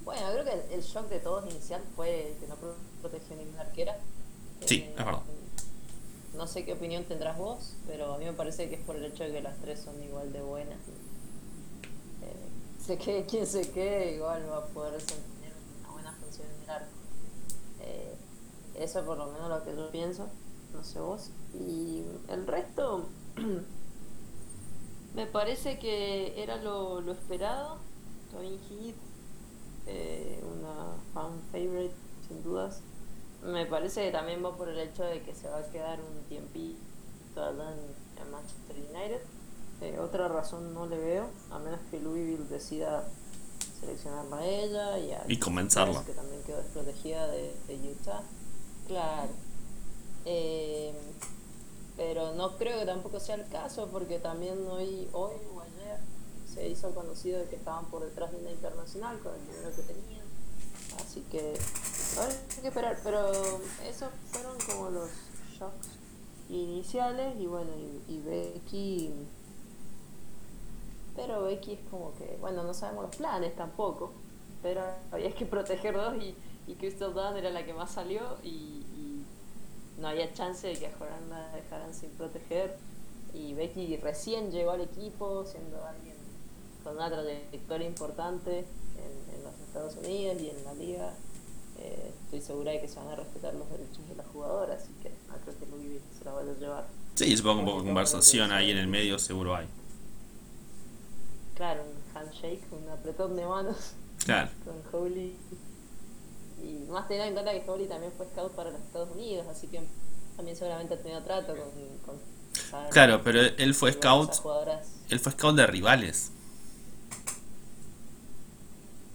Bueno, 0.05 0.31
creo 0.31 0.45
que 0.45 0.73
el, 0.73 0.81
shock 0.81 1.09
de 1.09 1.19
todos 1.19 1.51
inicial 1.51 1.81
fue 1.97 2.37
que 2.39 2.47
no 2.47 2.55
protegió 3.01 3.35
ninguna 3.35 3.63
arquera. 3.63 3.97
Sí, 4.65 4.85
es 4.91 4.95
verdad. 4.95 5.23
No 6.37 6.47
sé 6.47 6.63
qué 6.63 6.71
opinión 6.71 7.03
tendrás 7.03 7.37
vos, 7.37 7.73
pero 7.85 8.13
a 8.13 8.17
mí 8.17 8.23
me 8.23 8.33
parece 8.33 8.69
que 8.69 8.75
es 8.75 8.81
por 8.81 8.95
el 8.95 9.03
hecho 9.03 9.25
de 9.25 9.33
que 9.33 9.41
las 9.41 9.57
tres 9.57 9.81
son 9.81 10.01
igual 10.01 10.31
de 10.31 10.41
buenas. 10.41 10.79
Eh, 12.21 12.85
se 12.85 12.97
quede 12.97 13.25
quien 13.25 13.45
se 13.45 13.69
quede, 13.71 14.15
igual 14.15 14.49
va 14.49 14.59
a 14.59 14.65
poder 14.67 14.93
desempeñar 14.93 15.51
una 15.81 15.91
buena 15.91 16.13
función 16.13 16.47
en 16.47 16.63
el 16.63 16.69
arco. 16.69 16.87
Eh, 17.81 18.15
eso 18.75 18.99
es 18.99 19.05
por 19.05 19.17
lo 19.17 19.25
menos 19.33 19.49
lo 19.49 19.65
que 19.65 19.75
yo 19.75 19.91
pienso, 19.91 20.29
no 20.73 20.83
sé 20.83 20.99
vos. 20.99 21.31
Y 21.53 22.03
el 22.29 22.47
resto, 22.47 23.07
me 25.15 25.25
parece 25.25 25.79
que 25.79 26.41
era 26.41 26.57
lo, 26.57 27.01
lo 27.01 27.11
esperado. 27.11 27.77
Twin 28.31 28.59
Heat, 28.69 28.95
eh, 29.87 30.43
una 30.43 30.95
fan 31.13 31.41
favorite, 31.51 31.93
sin 32.27 32.43
dudas. 32.43 32.81
Me 33.43 33.65
parece 33.65 34.05
que 34.05 34.11
también 34.11 34.43
va 34.43 34.55
por 34.55 34.69
el 34.69 34.79
hecho 34.79 35.03
de 35.03 35.21
que 35.23 35.33
se 35.33 35.49
va 35.49 35.57
a 35.59 35.71
quedar 35.71 35.99
un 35.99 36.23
tiempito 36.29 36.79
allá 37.35 37.73
en, 37.73 38.31
Manchester 38.31 38.77
United. 38.77 39.21
Eh, 39.81 39.97
otra 39.99 40.27
razón 40.27 40.75
no 40.75 40.85
le 40.85 40.97
veo, 40.97 41.27
a 41.49 41.57
menos 41.57 41.79
que 41.89 41.99
Louisville 41.99 42.47
decida 42.47 43.03
seleccionarla 43.79 44.37
a 44.37 44.45
ella 44.45 44.99
y, 44.99 45.11
a 45.11 45.23
y 45.27 45.37
comenzarla. 45.37 46.05
Que 46.05 46.13
también 46.13 46.43
quedó 46.43 46.57
desprotegida 46.57 47.27
de, 47.27 47.55
Utah. 47.91 48.21
Claro. 48.87 49.31
Eh, 50.25 50.93
pero 51.97 52.33
no 52.33 52.57
creo 52.57 52.79
que 52.79 52.85
tampoco 52.85 53.19
sea 53.19 53.35
el 53.35 53.47
caso 53.47 53.87
porque 53.91 54.19
también 54.19 54.65
hoy, 54.67 55.07
hoy 55.13 55.33
o 55.53 55.61
ayer 55.61 55.99
se 56.51 56.67
hizo 56.67 56.93
conocido 56.93 57.47
que 57.49 57.55
estaban 57.55 57.85
por 57.85 58.03
detrás 58.03 58.31
de 58.31 58.37
una 58.37 58.51
internacional 58.51 59.19
con 59.19 59.33
el 59.35 59.45
dinero 59.45 59.69
que 59.75 59.81
tenían. 59.83 60.25
Así 60.99 61.21
que 61.31 61.53
ahora 62.17 62.31
hay 62.31 62.61
que 62.61 62.67
esperar, 62.67 62.99
pero 63.03 63.31
esos 63.87 64.09
fueron 64.31 64.57
como 64.65 64.89
los 64.89 65.09
shocks 65.57 65.89
iniciales 66.49 67.39
y 67.39 67.47
bueno, 67.47 67.71
y, 68.07 68.19
Becky... 68.19 69.13
Pero 71.15 71.43
Becky 71.43 71.73
es 71.73 71.79
como 71.89 72.13
que, 72.15 72.37
bueno, 72.39 72.63
no 72.63 72.73
sabemos 72.73 73.03
los 73.03 73.15
planes 73.15 73.55
tampoco, 73.55 74.13
pero 74.61 74.81
había 75.11 75.33
que 75.35 75.45
proteger 75.45 75.93
dos 75.93 76.15
y, 76.15 76.35
y 76.67 76.75
Crystal 76.75 77.13
Dunn 77.13 77.37
era 77.37 77.49
la 77.49 77.65
que 77.65 77.73
más 77.73 77.91
salió 77.91 78.37
y, 78.43 78.80
no 80.01 80.07
había 80.07 80.33
chance 80.33 80.67
de 80.67 80.73
que 80.73 80.87
a 80.87 80.91
Joran 80.97 81.29
la 81.29 81.55
dejaran 81.55 81.93
sin 81.93 82.09
proteger 82.11 82.75
y 83.33 83.53
Becky 83.53 83.95
recién 83.97 84.51
llegó 84.51 84.71
al 84.71 84.81
equipo 84.81 85.45
siendo 85.45 85.83
alguien 85.85 86.15
con 86.83 86.95
una 86.95 87.09
trayectoria 87.09 87.87
importante 87.87 88.59
en, 88.59 89.35
en 89.35 89.43
los 89.43 89.53
Estados 89.67 89.95
Unidos 89.95 90.41
y 90.41 90.49
en 90.49 90.63
la 90.65 90.73
liga 90.73 91.13
eh, 91.81 92.13
estoy 92.25 92.41
segura 92.41 92.71
de 92.71 92.81
que 92.81 92.87
se 92.87 92.99
van 92.99 93.09
a 93.09 93.15
respetar 93.15 93.53
los 93.53 93.69
derechos 93.69 94.07
de 94.07 94.15
la 94.15 94.23
jugadora, 94.23 94.75
así 94.75 94.91
que 95.01 95.09
no 95.27 95.35
creo 95.43 95.57
que 95.57 95.65
Louis 95.65 96.01
se 96.17 96.25
la 96.25 96.31
vaya 96.31 96.51
a 96.51 96.55
llevar. 96.55 96.87
Sí, 97.15 97.35
supongo 97.35 97.59
un 97.59 97.65
poco 97.65 97.79
de 97.79 97.85
conversación 97.85 98.51
ahí 98.51 98.71
en 98.71 98.77
el 98.77 98.87
medio 98.87 99.17
seguro 99.17 99.55
hay. 99.55 99.67
Claro, 101.55 101.83
un 101.83 102.17
handshake, 102.17 102.61
un 102.71 102.89
apretón 102.89 103.35
de 103.35 103.45
manos 103.45 103.93
claro. 104.25 104.49
con 104.65 105.01
Holly. 105.01 105.35
Y 106.63 106.85
más 106.91 107.07
teniendo 107.07 107.39
en 107.39 107.45
cuenta 107.45 107.63
que 107.65 107.69
Holly 107.69 107.87
también 107.87 108.11
fue 108.15 108.25
scout 108.27 108.51
para 108.53 108.69
los 108.71 108.81
Estados 108.81 109.09
Unidos, 109.11 109.47
así 109.47 109.67
que 109.67 109.81
también 110.35 110.55
seguramente 110.57 110.93
ha 110.93 110.97
tenido 110.97 111.21
trato 111.23 111.55
con, 111.55 111.97
con. 112.05 112.31
Claro, 112.91 113.21
pero 113.23 113.39
él 113.41 113.73
fue 113.73 113.93
scout. 113.93 114.31
Él 115.09 115.19
fue 115.19 115.31
scout 115.31 115.55
de 115.55 115.67
rivales. 115.67 116.31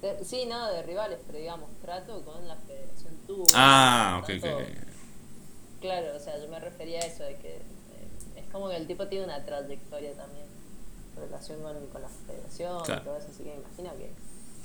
de- 0.02 0.24
sí, 0.24 0.46
no, 0.46 0.70
de 0.70 0.82
rivales, 0.82 1.18
pero 1.26 1.38
digamos, 1.38 1.68
trato 1.80 2.22
con 2.24 2.46
la 2.46 2.56
Federación 2.56 3.14
Tubo. 3.26 3.44
Ah, 3.54 4.20
ok, 4.22 4.30
ok. 4.42 4.60
Claro, 5.80 6.16
o 6.16 6.20
sea, 6.20 6.38
yo 6.38 6.48
me 6.48 6.58
refería 6.60 7.00
a 7.00 7.06
eso, 7.06 7.22
de 7.22 7.36
que 7.36 7.56
eh, 7.56 7.62
es 8.36 8.44
como 8.52 8.68
que 8.68 8.76
el 8.76 8.86
tipo 8.86 9.06
tiene 9.08 9.24
una 9.26 9.44
trayectoria 9.44 10.12
también 10.14 10.46
en 11.16 11.22
relación 11.22 11.62
con, 11.62 11.86
con 11.88 12.02
la 12.02 12.08
federación 12.08 12.82
Claro. 12.84 13.02
y 13.02 13.04
todo 13.04 13.16
eso, 13.16 13.28
así 13.30 13.42
que 13.44 13.50
me 13.50 13.56
imagino 13.56 13.90
que 13.96 14.10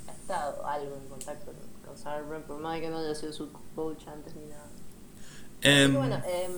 ha 0.08 0.12
estado 0.14 0.66
algo 0.66 0.96
en 0.96 1.08
contacto 1.08 1.46
con, 1.46 1.71
Brand, 2.26 2.44
por 2.44 2.58
más 2.60 2.74
de 2.74 2.80
que 2.82 2.90
no 2.90 2.98
haya 2.98 3.14
sido 3.14 3.32
su 3.32 3.50
coach 3.74 4.06
antes 4.08 4.34
ni 4.36 4.46
nada. 4.46 4.66
Em, 5.62 5.94
bueno, 5.94 6.20
em, 6.26 6.52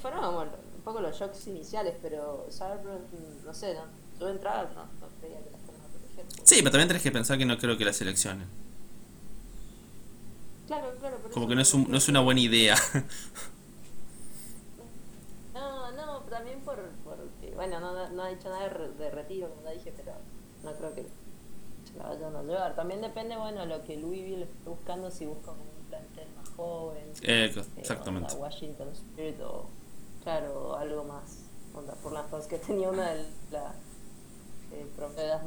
fueron 0.00 0.20
como 0.24 0.40
un 0.42 0.82
poco 0.84 1.00
los 1.00 1.14
shocks 1.18 1.46
iniciales, 1.48 1.94
pero 2.00 2.46
Brand, 2.82 3.44
no 3.44 3.52
sé, 3.54 3.74
¿no? 3.74 3.82
yo 4.18 4.26
de 4.26 4.32
entrada 4.32 4.64
no, 4.74 4.82
no 4.84 5.08
creía 5.20 5.38
que 5.38 5.50
las 5.50 5.60
fueran 5.60 5.80
a 5.84 5.88
proteger. 5.88 6.46
sí, 6.48 6.56
pero 6.56 6.70
también 6.70 6.88
tenés 6.88 7.02
que 7.02 7.12
pensar 7.12 7.38
que 7.38 7.44
no 7.46 7.56
creo 7.58 7.76
que 7.76 7.84
la 7.84 7.92
seleccionen. 7.92 8.46
Claro, 10.66 10.94
claro, 10.98 11.16
por 11.18 11.30
Como 11.30 11.48
que 11.48 11.54
no 11.54 11.62
es, 11.62 11.72
un- 11.74 11.90
no 11.90 11.96
es 11.98 12.08
una 12.08 12.20
buena 12.20 12.40
idea. 12.40 12.76
No, 15.54 15.90
no, 15.92 16.18
también 16.30 16.60
por, 16.60 16.76
porque, 17.04 17.52
bueno, 17.54 17.80
no, 17.80 18.08
no 18.10 18.22
ha 18.22 18.28
dicho 18.28 18.48
nada 18.48 18.62
de, 18.64 18.68
re- 18.70 18.92
de 18.92 19.10
retiro, 19.10 19.48
como 19.54 19.70
dije, 19.70 19.92
pero 19.96 20.12
no 20.62 20.72
creo 20.76 20.94
que 20.94 21.06
la 21.98 22.08
vayan 22.08 22.36
a 22.36 22.42
llevar. 22.42 22.74
También 22.76 23.00
depende, 23.00 23.36
bueno, 23.36 23.66
lo 23.66 23.84
que 23.84 23.96
Louisville 23.96 24.44
esté 24.44 24.68
buscando, 24.70 25.10
si 25.10 25.26
busca 25.26 25.50
un 25.50 25.58
plantel 25.88 26.28
más 26.36 26.48
joven. 26.56 27.04
Eh, 27.22 27.52
eh, 27.54 27.62
exactamente. 27.76 28.34
Washington 28.34 28.88
Spirit 28.92 29.40
o, 29.40 29.68
claro, 30.22 30.76
algo 30.76 31.04
más. 31.04 31.24
Onda, 31.74 31.94
por 31.94 32.12
las 32.12 32.26
cosas 32.26 32.46
que 32.48 32.58
tenía 32.58 32.88
una 32.88 33.10
de 33.10 33.24
las 33.50 33.74
eh, 34.72 34.86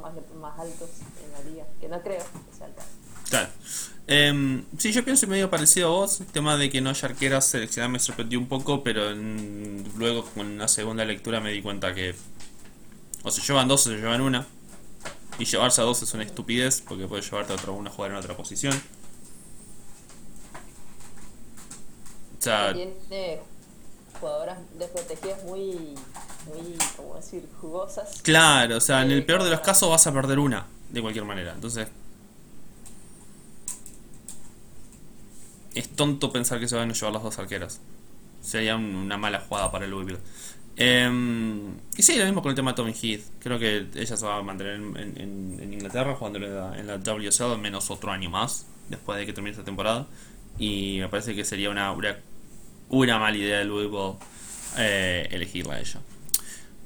más, 0.00 0.12
más 0.36 0.58
altos 0.58 0.90
en 1.24 1.32
la 1.32 1.50
liga, 1.50 1.66
que 1.80 1.88
no 1.88 2.00
creo 2.02 2.18
que 2.18 2.56
sea 2.56 2.66
el 2.66 2.74
caso. 2.74 2.88
Claro. 3.28 3.48
Em, 4.06 4.64
sí, 4.78 4.92
yo 4.92 5.04
pienso 5.04 5.26
medio 5.26 5.48
parecido 5.48 5.88
a 5.88 5.90
vos. 5.92 6.20
El 6.20 6.26
tema 6.26 6.56
de 6.56 6.68
que 6.70 6.80
no 6.80 6.90
haya 6.90 7.08
arqueras 7.08 7.46
seleccionar 7.46 7.90
me 7.90 7.98
sorprendió 7.98 8.38
un 8.38 8.46
poco, 8.46 8.82
pero 8.82 9.10
en- 9.10 9.84
luego 9.96 10.24
con 10.34 10.46
una 10.46 10.68
segunda 10.68 11.04
lectura 11.04 11.40
me 11.40 11.50
di 11.52 11.62
cuenta 11.62 11.94
que 11.94 12.14
o 13.24 13.30
se 13.30 13.40
llevan 13.42 13.68
dos 13.68 13.86
o 13.86 13.90
se 13.90 13.96
llevan 13.96 14.20
una. 14.20 14.46
Y 15.38 15.44
llevarse 15.44 15.80
a 15.80 15.84
dos 15.84 16.02
es 16.02 16.14
una 16.14 16.22
estupidez 16.24 16.82
porque 16.86 17.06
puedes 17.06 17.24
llevarte 17.30 17.52
a 17.52 17.56
otro, 17.56 17.74
una 17.74 17.90
a 17.90 17.92
jugar 17.92 18.10
en 18.12 18.16
otra 18.16 18.36
posición. 18.36 18.80
O 22.38 22.42
sea, 22.42 22.72
Tiene 22.72 23.40
jugadoras 24.20 24.58
desprotegidas 24.78 25.44
muy, 25.44 25.94
muy, 26.46 26.76
¿cómo 26.96 27.14
decir?, 27.16 27.48
jugosas. 27.60 28.22
claro, 28.22 28.76
o 28.76 28.80
sea, 28.80 29.02
en 29.02 29.10
el 29.12 29.18
Eh, 29.20 29.22
peor 29.22 29.42
de 29.44 29.50
los 29.50 29.60
casos 29.60 29.88
vas 29.90 30.06
a 30.06 30.12
perder 30.12 30.38
una, 30.38 30.66
de 30.90 31.00
cualquier 31.02 31.24
manera. 31.24 31.52
Entonces, 31.52 31.88
es 35.74 35.88
tonto 35.96 36.32
pensar 36.32 36.60
que 36.60 36.68
se 36.68 36.76
van 36.76 36.90
a 36.90 36.92
llevar 36.94 37.12
las 37.12 37.22
dos 37.22 37.38
arqueras. 37.38 37.80
Sería 38.42 38.76
un- 38.76 38.94
una 38.96 39.16
mala 39.16 39.40
jugada 39.40 39.70
para 39.70 39.84
el 39.84 39.90
Louisville. 39.92 40.18
Em, 40.76 41.74
y 41.96 42.02
sí, 42.02 42.16
lo 42.16 42.24
mismo 42.24 42.42
con 42.42 42.50
el 42.50 42.56
tema 42.56 42.72
de 42.72 42.76
Tommy 42.76 42.92
Heath. 42.92 43.22
Creo 43.40 43.58
que 43.58 43.86
ella 43.94 44.16
se 44.16 44.26
va 44.26 44.38
a 44.38 44.42
mantener 44.42 44.74
en, 44.74 45.72
Inglaterra 45.72 46.14
jugando 46.14 46.38
en 46.38 46.86
la, 46.86 46.96
WSL 46.98 47.58
menos 47.58 47.90
otro 47.90 48.10
año 48.10 48.30
más 48.30 48.66
después 48.88 49.18
de 49.18 49.26
que 49.26 49.32
termine 49.32 49.52
esta 49.52 49.64
temporada. 49.64 50.06
Y 50.58 50.98
me 51.00 51.08
parece 51.08 51.34
que 51.34 51.44
sería 51.44 51.70
una, 51.70 51.94
una, 52.88 53.18
mala 53.18 53.36
idea 53.36 53.58
de 53.58 53.64
Louisville 53.64 54.16
eh, 54.78 55.28
elegirla 55.30 55.74
a 55.74 55.80
ella. 55.80 56.00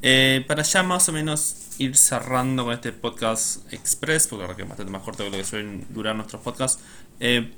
Eh, 0.02 0.44
para 0.46 0.62
ya 0.62 0.82
más 0.82 1.08
o 1.08 1.12
menos 1.12 1.56
ir 1.78 1.96
cerrando 1.96 2.64
con 2.64 2.74
este 2.74 2.92
podcast 2.92 3.72
express, 3.72 4.26
porque 4.28 4.42
verdad 4.42 4.56
que 4.56 4.62
es 4.62 4.68
bastante 4.68 4.92
más 4.92 5.02
corto 5.02 5.24
que 5.24 5.30
lo 5.30 5.36
que 5.36 5.44
suelen 5.44 5.86
durar 5.90 6.14
nuestros 6.16 6.42
podcasts. 6.42 6.82
eh, 7.20 7.52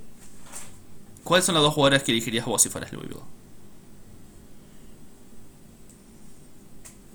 ¿Cuáles 1.25 1.45
son 1.45 1.55
las 1.55 1.63
dos 1.63 1.75
jugadoras 1.75 2.03
que 2.03 2.13
elegirías 2.13 2.47
vos 2.47 2.63
si 2.63 2.71
fueras 2.71 2.93
Louisville? 2.93 3.21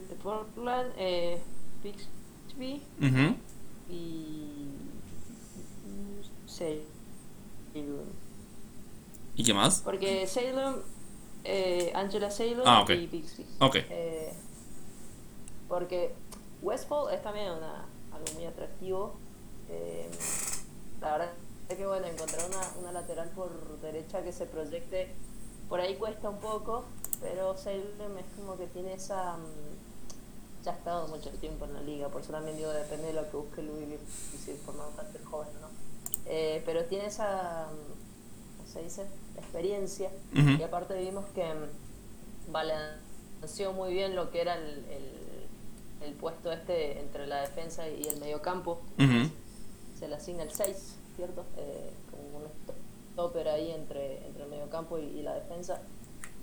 de 0.10 0.13
Portland, 0.24 0.92
eh, 0.98 1.40
Bixby 1.84 2.82
Ujú. 3.02 3.36
y 3.90 4.68
Salem. 6.48 6.82
¿Y 9.36 9.44
qué 9.44 9.54
más? 9.54 9.82
Porque 9.84 10.26
Salem, 10.28 10.76
eh, 11.44 11.92
Angela 11.96 12.30
Salem 12.32 12.62
Ah, 12.66 12.86
y 12.90 13.08
Bixby. 13.08 13.46
Ok. 13.60 13.76
Eh, 13.90 14.32
porque 15.68 16.14
Westfall 16.62 17.14
es 17.14 17.22
también 17.24 17.52
una, 17.52 17.86
algo 18.14 18.26
muy 18.36 18.46
atractivo. 18.46 19.16
Eh, 19.70 20.08
la 21.02 21.12
verdad 21.14 21.32
es 21.70 21.78
que 21.78 21.86
bueno, 21.88 22.06
encontrar 22.08 22.48
una, 22.48 22.62
una 22.80 22.92
lateral 22.92 23.30
por 23.30 23.50
derecha 23.82 24.24
que 24.24 24.32
se 24.32 24.46
proyecte 24.46 25.14
por 25.68 25.80
ahí 25.80 25.96
cuesta 25.96 26.30
un 26.30 26.38
poco, 26.40 26.84
pero 27.22 27.58
Salem 27.58 28.18
es 28.20 28.26
como 28.38 28.56
que 28.58 28.68
tiene 28.68 28.94
esa... 28.94 29.38
mm, 29.38 29.73
ya 30.64 30.72
ha 30.72 30.76
estado 30.76 31.08
mucho 31.08 31.30
tiempo 31.32 31.66
en 31.66 31.74
la 31.74 31.82
liga, 31.82 32.10
por 32.10 32.22
eso 32.22 32.32
también 32.32 32.58
digo, 32.58 32.72
depende 32.72 33.08
de 33.08 33.14
lo 33.14 33.30
que 33.30 33.38
busque 33.38 33.62
Louisville, 33.62 34.00
y 34.34 34.38
si 34.38 34.54
formar 34.54 34.88
un 34.88 34.94
plantel 34.94 35.24
joven 35.26 35.50
no. 35.62 35.68
Eh, 36.26 36.62
pero 36.66 36.86
tiene 36.86 37.08
esa, 37.08 37.68
¿cómo 38.58 38.70
se 38.70 38.82
dice? 38.84 39.06
Experiencia, 39.38 40.10
Ujú. 40.34 40.50
y 40.52 40.64
aparte 40.64 40.94
vimos 40.96 41.26
que 41.36 41.44
balanceó 42.50 43.74
muy 43.74 43.94
bien 43.94 44.16
lo 44.16 44.32
que 44.32 44.42
era 44.42 44.56
el, 44.56 44.86
el, 44.90 46.08
el 46.08 46.14
puesto 46.14 46.52
este 46.52 47.00
entre 47.00 47.28
la 47.28 47.42
defensa 47.42 47.88
y 47.90 48.04
el 48.08 48.20
mediocampo. 48.20 48.82
Ujú. 48.98 49.30
Se 50.00 50.08
le 50.08 50.16
asigna 50.16 50.44
el 50.44 50.52
6, 50.52 50.96
¿cierto? 51.16 51.46
Eh, 51.58 51.92
como 52.12 52.38
un 52.40 52.44
stopper 53.14 53.48
ahí 53.50 53.72
entre, 53.72 54.26
entre 54.28 54.44
el 54.44 54.50
mediocampo 54.50 54.98
y, 55.00 55.04
y 55.06 55.22
la 55.24 55.34
defensa. 55.36 55.82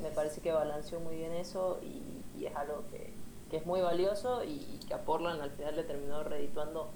Me 0.02 0.10
parece 0.10 0.40
que 0.40 0.50
balanceó 0.52 0.98
muy 1.00 1.16
bien 1.16 1.32
eso 1.34 1.78
y, 1.82 2.40
y 2.40 2.46
es 2.46 2.56
algo 2.56 2.84
que, 2.90 3.09
que 3.50 3.58
es 3.58 3.66
muy 3.66 3.80
valioso 3.80 4.44
y, 4.44 4.78
que 4.86 4.94
a 4.94 5.04
Portland 5.04 5.40
al 5.40 5.50
final 5.50 5.76
le 5.76 5.82
terminó 5.84 6.22
redituando 6.24 6.88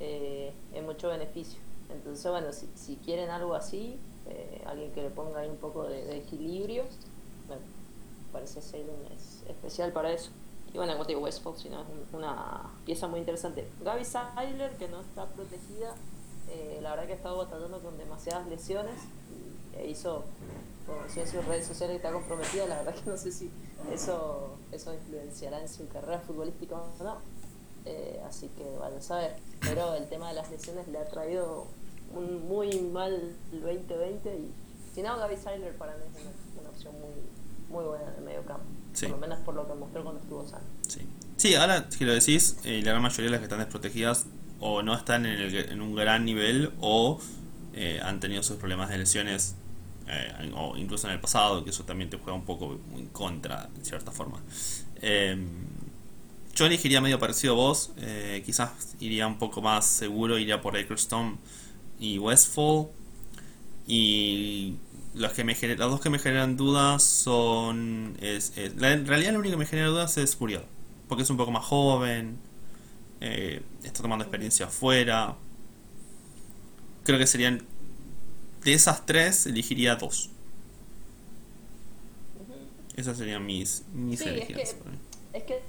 eh, 0.00 0.52
en 0.72 0.84
mucho 0.86 1.08
beneficio. 1.08 1.60
Entonces, 1.90 2.30
bueno, 2.30 2.52
si, 2.52 2.68
si 2.74 2.96
quieren 2.96 3.30
algo 3.30 3.54
así, 3.54 3.98
eh, 4.28 4.62
alguien 4.66 4.92
que 4.92 5.02
le 5.02 5.10
ponga 5.10 5.40
ahí 5.40 5.48
un 5.48 5.56
poco 5.56 5.84
de, 5.84 6.16
equilibrio, 6.16 6.84
me 7.48 7.56
parece 8.32 8.60
Salem 8.60 8.88
es 9.16 9.44
especial 9.48 9.92
para 9.92 10.12
eso. 10.12 10.30
Y 10.72 10.78
bueno, 10.78 10.92
como 10.92 11.04
te 11.04 11.12
digo, 11.12 11.20
Westfold, 11.22 11.58
sino 11.58 11.80
es 11.82 11.86
un- 11.88 12.18
una 12.20 12.62
pieza 12.84 13.06
muy 13.06 13.20
interesante. 13.20 13.66
Gaby 13.82 14.04
Seiler, 14.04 14.76
que 14.76 14.88
no 14.88 15.00
está 15.00 15.26
protegida, 15.26 15.94
eh, 16.50 16.80
la 16.82 16.90
verdad 16.90 17.06
que 17.06 17.12
ha 17.12 17.16
estado 17.16 17.38
batallando 17.38 17.80
con 17.80 17.96
demasiadas 17.98 18.46
lesiones 18.48 19.00
e 19.76 19.86
hizo, 19.88 20.24
decía 21.06 21.22
en 21.24 21.28
sus 21.30 21.44
redes 21.44 21.66
sociales, 21.66 21.94
que 22.00 22.06
está 22.06 22.12
comprometida. 22.12 22.66
La 22.66 22.76
verdad 22.82 22.94
que 22.94 23.10
no 23.10 23.16
sé 23.16 23.32
si 23.32 23.50
eso, 23.92 24.56
eso 24.72 24.94
influenciará 24.94 25.60
en 25.60 25.68
su 25.68 25.86
carrera 25.88 26.20
futbolística 26.20 26.76
o 26.76 27.02
no. 27.02 27.18
Eh, 27.84 28.20
así 28.28 28.48
que 28.56 28.64
vaya 28.78 28.98
a 28.98 29.02
saber. 29.02 29.36
Pero 29.60 29.94
el 29.94 30.08
tema 30.08 30.28
de 30.28 30.34
las 30.34 30.50
lesiones 30.50 30.88
le 30.88 30.98
ha 30.98 31.08
traído 31.08 31.66
un 32.14 32.46
muy 32.48 32.80
mal 32.80 33.32
2020 33.52 34.28
y 34.36 34.50
si 34.94 35.02
no, 35.02 35.16
Gaby 35.18 35.36
Seiler 35.36 35.74
para 35.76 35.94
mí 35.96 36.02
es 36.14 36.20
una, 36.22 36.60
una 36.62 36.70
opción 36.70 36.94
muy, 37.00 37.10
muy 37.68 37.84
buena 37.84 38.10
en 38.12 38.18
el 38.18 38.24
medio 38.24 38.42
campo. 38.44 38.64
Sí. 38.94 39.06
Por 39.06 39.16
lo 39.16 39.20
menos 39.20 39.38
por 39.40 39.54
lo 39.54 39.66
que 39.66 39.74
mostró 39.74 40.02
cuando 40.02 40.20
estuvo 40.22 40.46
sano. 40.48 40.64
Sí. 40.88 41.00
Sí, 41.36 41.54
ahora 41.54 41.86
que 41.88 42.04
lo 42.06 42.14
decís, 42.14 42.56
eh, 42.64 42.80
la 42.82 42.92
gran 42.92 43.02
mayoría 43.02 43.26
de 43.26 43.30
las 43.32 43.40
que 43.40 43.44
están 43.44 43.58
desprotegidas 43.58 44.24
o 44.58 44.82
no 44.82 44.94
están 44.94 45.26
en, 45.26 45.38
el- 45.38 45.70
en 45.70 45.82
un 45.82 45.94
gran 45.94 46.24
nivel 46.24 46.72
o 46.80 47.20
eh, 47.74 48.00
han 48.02 48.20
tenido 48.20 48.42
sus 48.42 48.56
problemas 48.56 48.88
de 48.88 48.96
lesiones 48.98 49.54
eh, 50.08 50.52
o 50.54 50.76
incluso 50.76 51.06
en 51.08 51.14
el 51.14 51.20
pasado, 51.20 51.64
que 51.64 51.70
eso 51.70 51.84
también 51.84 52.10
te 52.10 52.16
juega 52.16 52.34
un 52.34 52.44
poco 52.44 52.78
en 52.96 53.06
contra, 53.08 53.68
en 53.76 53.84
cierta 53.84 54.10
forma. 54.12 54.40
Eh, 55.02 55.36
yo 56.54 56.66
elegiría 56.66 57.00
medio 57.00 57.18
parecido 57.18 57.52
a 57.52 57.56
vos, 57.56 57.92
eh, 57.98 58.42
quizás 58.46 58.70
iría 59.00 59.26
un 59.26 59.38
poco 59.38 59.60
más 59.62 59.86
seguro, 59.86 60.38
iría 60.38 60.60
por 60.62 60.76
Acrestone 60.76 61.36
y 62.00 62.18
Westfall. 62.18 62.88
Y 63.86 64.74
los 65.14 65.32
que 65.32 65.44
me 65.44 65.54
gener- 65.54 65.78
las 65.78 65.90
dos 65.90 66.00
que 66.00 66.10
me 66.10 66.18
generan 66.18 66.56
dudas 66.56 67.02
son. 67.04 68.16
Es, 68.20 68.52
en 68.56 69.06
realidad, 69.06 69.32
lo 69.32 69.38
único 69.38 69.52
que 69.52 69.58
me 69.58 69.66
genera 69.66 69.88
dudas 69.88 70.16
es 70.18 70.40
Muriel. 70.40 70.62
Porque 71.08 71.22
es 71.22 71.30
un 71.30 71.36
poco 71.36 71.50
más 71.52 71.64
joven. 71.64 72.38
eh, 73.20 73.62
está 73.84 74.02
tomando 74.02 74.24
experiencia 74.24 74.66
afuera. 74.66 75.36
Creo 77.04 77.18
que 77.18 77.26
serían. 77.26 77.62
De 78.66 78.72
esas 78.74 79.06
tres, 79.06 79.46
elegiría 79.46 79.94
dos. 79.94 80.28
Esas 82.96 83.16
serían 83.16 83.46
mis, 83.46 83.84
mis 83.94 84.18
Sí, 84.18 84.24
es 84.28 84.34
elegidas. 84.34 84.74
que- 84.74 85.38
Es 85.38 85.44
que 85.44 85.62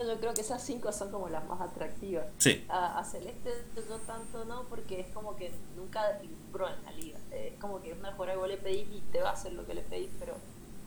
yo 0.00 0.20
creo 0.20 0.34
que 0.34 0.42
esas 0.42 0.62
cinco 0.62 0.92
son 0.92 1.10
como 1.10 1.30
las 1.30 1.46
más 1.48 1.58
atractivas. 1.62 2.26
Sí, 2.36 2.66
A, 2.68 2.98
a 2.98 3.04
Celeste 3.04 3.50
yo 3.74 3.96
tanto 4.00 4.44
no, 4.44 4.64
porque 4.64 5.00
es 5.00 5.06
como 5.14 5.36
que 5.36 5.50
nunca 5.74 6.06
deslumbró 6.20 6.68
en 6.68 6.84
la 6.84 6.90
liga. 6.92 7.18
Es 7.30 7.54
como 7.60 7.80
que 7.80 7.92
es 7.92 7.98
una 7.98 8.12
jugadora 8.12 8.42
que 8.42 8.48
le 8.48 8.56
pedís 8.58 8.88
y 8.94 9.00
te 9.10 9.22
va 9.22 9.30
a 9.30 9.32
hacer 9.32 9.54
lo 9.54 9.66
que 9.66 9.72
le 9.72 9.80
pedís, 9.80 10.10
pero 10.18 10.34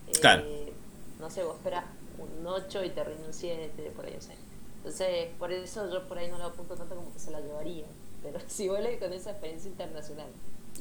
eh, 0.10 0.12
Claro. 0.22 0.44
no 1.20 1.30
sé, 1.32 1.42
vos 1.44 1.56
esperás 1.56 1.86
un 2.20 2.46
8 2.46 2.84
y 2.84 2.92
te 2.92 3.04
rinde 3.04 3.26
un 3.26 3.34
7, 3.34 3.92
por 3.96 4.06
ahí, 4.06 4.16
o 4.16 4.22
sea. 4.22 4.36
Entonces, 4.78 5.30
por 5.40 5.52
eso 5.52 5.92
yo 5.92 6.08
por 6.08 6.20
ahí 6.20 6.30
no 6.30 6.38
lo 6.38 6.46
apunto 6.46 6.76
tanto 6.76 6.96
como 6.96 7.12
que 7.12 7.20
se 7.20 7.32
la 7.32 7.40
llevaría. 7.42 7.88
Pero 8.22 8.40
si 8.48 8.68
vuelve 8.70 9.00
con 9.00 9.12
esa 9.14 9.32
experiencia 9.32 9.72
internacional 9.72 10.28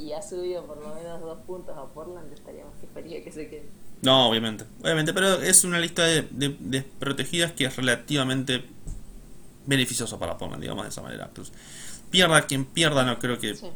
y 0.01 0.13
ha 0.13 0.23
subido 0.23 0.65
por 0.67 0.79
lo 0.79 0.95
menos 0.95 1.21
dos 1.21 1.39
puntos 1.47 1.77
a 1.77 1.85
Portland, 1.87 2.33
estaría 2.33 2.65
más 2.65 2.75
que 2.81 2.87
feliz 2.89 3.23
que 3.25 3.33
se 3.33 3.49
quede. 3.49 3.69
No, 4.03 4.29
obviamente, 4.29 4.65
obviamente, 4.83 5.13
pero 5.13 5.35
es 5.43 5.63
una 5.65 5.79
lista 5.79 6.05
de, 6.05 6.23
de, 6.31 6.57
de 6.59 6.83
protegidas 6.83 7.53
que 7.53 7.67
es 7.67 7.77
relativamente 7.77 8.65
beneficioso 9.67 10.19
para 10.19 10.39
Portland, 10.39 10.63
digamos 10.63 10.85
de 10.85 10.89
esa 10.91 11.03
manera. 11.03 11.27
Entonces, 11.27 11.55
pierda 12.11 12.47
quien 12.47 12.65
pierda, 12.65 13.05
no 13.05 13.19
creo 13.19 13.39
que 13.39 13.55
Sí. 13.55 13.67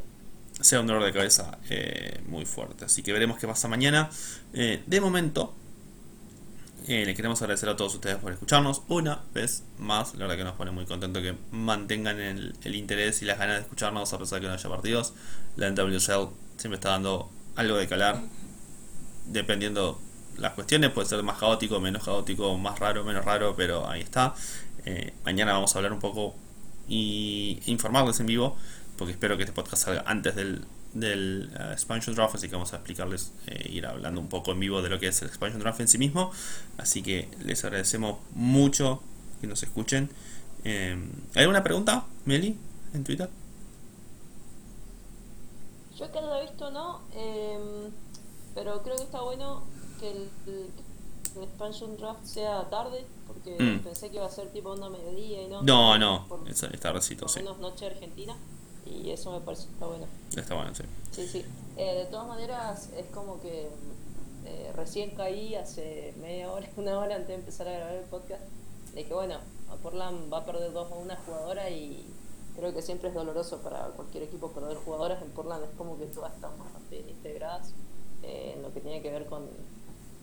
sea 0.61 0.79
un 0.79 0.87
dolor 0.87 1.03
de 1.03 1.13
cabeza 1.13 1.57
eh, 1.69 2.21
muy 2.27 2.45
fuerte. 2.45 2.85
Así 2.85 3.03
que 3.03 3.13
veremos 3.13 3.37
qué 3.37 3.47
pasa 3.47 3.67
mañana. 3.67 4.09
Eh, 4.53 4.81
de 4.85 5.01
momento, 5.01 5.53
eh, 6.87 7.05
le 7.05 7.15
queremos 7.15 7.41
agradecer 7.41 7.67
a 7.69 7.75
todos 7.75 7.95
ustedes 7.95 8.17
por 8.17 8.31
escucharnos 8.31 8.83
una 8.87 9.21
vez 9.33 9.63
más. 9.79 10.13
La 10.13 10.21
verdad 10.21 10.37
que 10.37 10.43
nos 10.43 10.55
pone 10.55 10.71
muy 10.71 10.85
contento 10.85 11.21
que 11.21 11.35
mantengan 11.51 12.19
el, 12.19 12.55
el 12.63 12.75
interés 12.75 13.21
y 13.21 13.25
las 13.25 13.39
ganas 13.39 13.55
de 13.55 13.61
escucharnos 13.63 14.13
a 14.13 14.19
pesar 14.19 14.39
de 14.39 14.41
que 14.41 14.47
no 14.47 14.53
haya 14.53 14.69
partidos. 14.69 15.13
La 15.55 15.69
NWSL 15.69 16.29
siempre 16.57 16.75
está 16.75 16.89
dando 16.89 17.29
algo 17.55 17.77
de 17.77 17.87
calar. 17.87 18.21
Dependiendo 19.25 19.99
las 20.37 20.53
cuestiones, 20.53 20.91
puede 20.91 21.07
ser 21.07 21.23
más 21.23 21.39
caótico, 21.39 21.79
menos 21.79 22.03
caótico, 22.03 22.57
más 22.57 22.77
raro, 22.79 23.03
menos 23.03 23.25
raro, 23.25 23.55
pero 23.55 23.89
ahí 23.89 24.01
está. 24.01 24.35
Eh, 24.85 25.13
mañana 25.23 25.53
vamos 25.53 25.75
a 25.75 25.79
hablar 25.79 25.93
un 25.93 25.99
poco 25.99 26.35
y 26.87 27.59
informarles 27.65 28.19
en 28.19 28.27
vivo, 28.27 28.57
porque 28.97 29.13
espero 29.13 29.37
que 29.37 29.43
este 29.43 29.53
podcast 29.53 29.85
salga 29.85 30.03
antes 30.05 30.35
del, 30.35 30.65
del 30.95 31.51
eh, 31.53 31.73
expansion 31.73 32.15
draft, 32.15 32.33
así 32.35 32.47
que 32.47 32.53
vamos 32.55 32.73
a 32.73 32.77
explicarles, 32.77 33.31
eh, 33.45 33.69
ir 33.71 33.85
hablando 33.85 34.19
un 34.19 34.27
poco 34.29 34.51
en 34.51 34.59
vivo 34.59 34.81
de 34.81 34.89
lo 34.89 34.97
que 34.99 35.07
es 35.09 35.21
el 35.21 35.27
expansion 35.27 35.59
draft 35.61 35.79
en 35.81 35.87
sí 35.87 35.97
mismo. 35.99 36.31
Así 36.77 37.03
que 37.03 37.29
les 37.43 37.63
agradecemos 37.63 38.17
mucho 38.33 39.03
que 39.39 39.45
nos 39.47 39.61
escuchen. 39.61 40.09
Eh, 40.63 40.97
¿Hay 41.35 41.41
alguna 41.43 41.63
pregunta, 41.63 42.05
Meli, 42.25 42.57
en 42.93 43.03
Twitter? 43.03 43.29
Yo 45.97 46.11
que 46.11 46.19
haya 46.19 46.41
visto 46.41 46.71
no, 46.71 47.01
em, 47.15 47.91
pero 48.53 48.81
creo 48.83 48.97
que 48.97 49.03
está 49.03 49.21
bueno 49.21 49.63
que 49.99 50.11
el, 50.11 50.29
expansion 51.41 51.97
draft 51.97 52.23
sea 52.25 52.69
tarde, 52.69 53.05
porque 53.27 53.57
Mm. 53.61 53.79
pensé 53.83 54.09
que 54.09 54.15
iba 54.15 54.25
a 54.25 54.29
ser 54.31 54.47
tipo 54.53 54.69
onda 54.69 54.89
mediodía 54.89 55.41
y 55.43 55.47
no. 55.47 55.61
No, 55.63 55.97
no, 55.97 56.25
Por, 56.29 56.39
por 56.39 56.53
sí. 57.29 57.39
menos 57.39 57.57
noche 57.59 57.85
argentina, 57.87 58.35
y 58.85 59.09
eso 59.11 59.31
me 59.31 59.41
parece 59.43 59.63
está 59.63 59.87
bueno. 59.87 60.05
Está 60.35 60.55
bueno, 60.55 60.73
sí. 60.75 60.83
Sí, 61.11 61.27
sí. 61.27 61.45
Eh, 61.77 61.95
de 61.95 62.05
todas 62.05 62.27
maneras, 62.27 62.89
es 62.97 63.05
como 63.07 63.41
que 63.41 63.67
eh, 64.45 64.71
recién 64.75 65.11
caí 65.11 65.55
hace 65.55 66.13
media 66.21 66.51
hora, 66.51 66.69
una 66.77 66.99
hora 66.99 67.15
antes 67.15 67.29
de 67.29 67.35
empezar 67.35 67.67
a 67.67 67.71
grabar 67.71 67.95
el 67.95 68.05
podcast, 68.05 68.43
de 68.93 69.05
que 69.05 69.13
bueno, 69.13 69.39
a 69.69 69.75
Portland 69.75 70.31
va 70.31 70.39
a 70.39 70.45
perder 70.45 70.71
dos 70.71 70.91
a 70.91 70.95
una 70.95 71.15
jugadora 71.17 71.69
y 71.69 72.05
creo 72.55 72.73
que 72.73 72.81
siempre 72.81 73.09
es 73.09 73.15
doloroso 73.15 73.61
para 73.61 73.87
cualquier 73.89 74.23
equipo 74.23 74.51
perder 74.51 74.77
jugadoras. 74.77 75.21
En 75.21 75.29
Portland 75.31 75.63
es 75.63 75.71
como 75.77 75.97
que 75.97 76.05
todas 76.05 76.33
están 76.33 76.57
bastante 76.57 76.97
bien 76.97 77.09
integradas 77.09 77.73
eh, 78.23 78.53
en 78.55 78.61
lo 78.61 78.73
que 78.73 78.81
tiene 78.81 79.01
que 79.01 79.11
ver 79.11 79.25
con, 79.25 79.47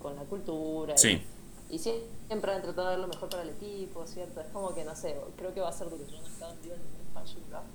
con 0.01 0.17
la 0.17 0.23
cultura. 0.23 0.97
Sí. 0.97 1.23
Y, 1.71 1.79
siempre 1.79 2.53
han 2.53 2.63
tratado 2.63 2.89
de 2.89 2.93
dar 2.93 2.99
lo 2.99 3.09
mejor 3.09 3.29
para 3.29 3.43
el 3.43 3.51
equipo, 3.51 4.07
¿cierto? 4.07 4.41
Es 4.41 4.49
como 4.49 4.75
que 4.75 4.85
no 4.85 4.95
sé, 4.95 5.17
creo 5.37 5.55
que 5.55 5.61
va 5.61 5.69
a 5.69 5.73
ser 5.73 5.89
duro. 5.89 6.05
Yo 6.07 6.19
no 6.19 6.27
he 6.27 6.29
estado 6.29 6.53
en 6.53 6.63
vivo 6.63 6.75
en 6.75 7.51
draft. 7.51 7.67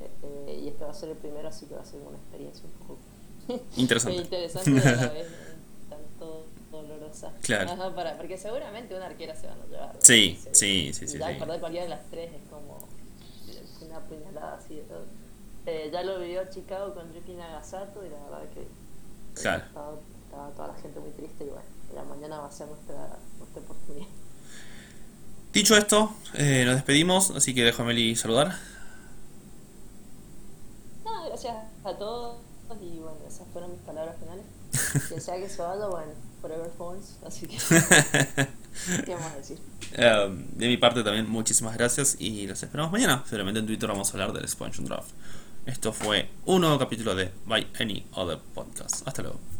Eh, 0.00 0.10
eh, 0.48 0.60
y 0.64 0.68
este 0.68 0.84
va 0.84 0.90
a 0.90 0.94
ser 0.94 1.10
el 1.10 1.16
primero, 1.16 1.48
así 1.48 1.66
que 1.66 1.74
va 1.74 1.82
a 1.82 1.84
ser 1.84 2.00
una 2.00 2.16
experiencia 2.18 2.64
un 2.64 2.86
poco 2.86 2.98
Interesante. 3.76 4.16
interesante 4.22 4.70
a 4.88 4.92
la 4.96 5.08
vez 5.12 5.26
tanto 5.88 6.46
dolorosa. 6.70 7.32
Claro. 7.42 7.70
Ajá, 7.72 7.94
para, 7.94 8.16
porque 8.16 8.38
seguramente 8.38 8.94
una 8.94 9.06
arquera 9.06 9.34
se 9.34 9.46
van 9.48 9.60
a 9.60 9.66
llevar. 9.66 9.96
Sí, 10.00 10.38
sí, 10.52 10.92
sí, 10.92 11.06
sí, 11.08 11.18
Ya 11.18 11.28
sí. 11.32 11.38
perder 11.38 11.58
cualquiera 11.60 11.84
de 11.84 11.90
las 11.90 12.06
tres 12.10 12.30
es 12.32 12.48
como 12.48 12.78
una 13.86 14.00
puñalada 14.00 14.54
así 14.56 14.76
de 14.76 14.82
todo. 14.82 15.04
Eh, 15.66 15.90
ya 15.92 16.02
lo 16.02 16.18
vivió 16.20 16.42
Chicago 16.48 16.94
con 16.94 17.12
Yuki 17.12 17.32
Nagasato 17.34 18.04
y 18.06 18.08
la 18.10 18.22
verdad 18.24 18.48
que 18.54 18.66
Claro. 19.40 19.64
estaba, 19.66 19.94
estaba 20.24 20.50
toda 20.50 20.68
la 20.68 20.74
gente 20.74 21.00
muy 21.00 21.10
triste 21.10 21.44
y 21.44 21.48
bueno, 21.48 21.62
la 21.94 22.02
mañana 22.04 22.38
va 22.38 22.46
a 22.46 22.52
ser 22.52 22.68
nuestra, 22.68 23.18
nuestra 23.38 23.62
oportunidad. 23.62 24.06
Dicho 25.52 25.76
esto, 25.76 26.14
eh, 26.34 26.62
nos 26.64 26.76
despedimos, 26.76 27.30
así 27.32 27.52
que 27.54 27.64
dejo 27.64 27.82
a 27.82 27.84
Meli 27.86 28.14
saludar. 28.14 28.54
Gracias 31.42 31.64
a 31.84 31.96
todos 31.96 32.36
y 32.82 32.98
bueno, 32.98 33.16
esas 33.26 33.48
fueron 33.50 33.70
mis 33.70 33.80
palabras 33.80 34.14
finales. 34.20 34.44
Quien 35.08 35.20
sea 35.22 35.36
que 35.38 35.48
se 35.48 35.62
vaya, 35.62 35.86
bueno, 35.86 36.12
forever 36.42 36.70
phones, 36.76 37.16
así 37.26 37.46
que 37.46 37.56
¿qué 39.06 39.14
vamos 39.14 39.32
a 39.32 39.36
decir? 39.36 39.58
Eh, 39.92 40.44
de 40.52 40.68
mi 40.68 40.76
parte 40.76 41.02
también 41.02 41.30
muchísimas 41.30 41.78
gracias 41.78 42.16
y 42.18 42.46
los 42.46 42.62
esperamos 42.62 42.92
mañana. 42.92 43.24
Seguramente 43.26 43.60
en 43.60 43.66
Twitter 43.66 43.88
vamos 43.88 44.10
a 44.10 44.12
hablar 44.12 44.34
del 44.34 44.44
expansion 44.44 44.84
draft. 44.84 45.12
Esto 45.64 45.94
fue 45.94 46.28
un 46.44 46.60
nuevo 46.60 46.78
capítulo 46.78 47.14
de 47.14 47.32
By 47.46 47.68
Any 47.80 48.06
Other 48.12 48.38
Podcast. 48.54 49.08
Hasta 49.08 49.22
luego. 49.22 49.59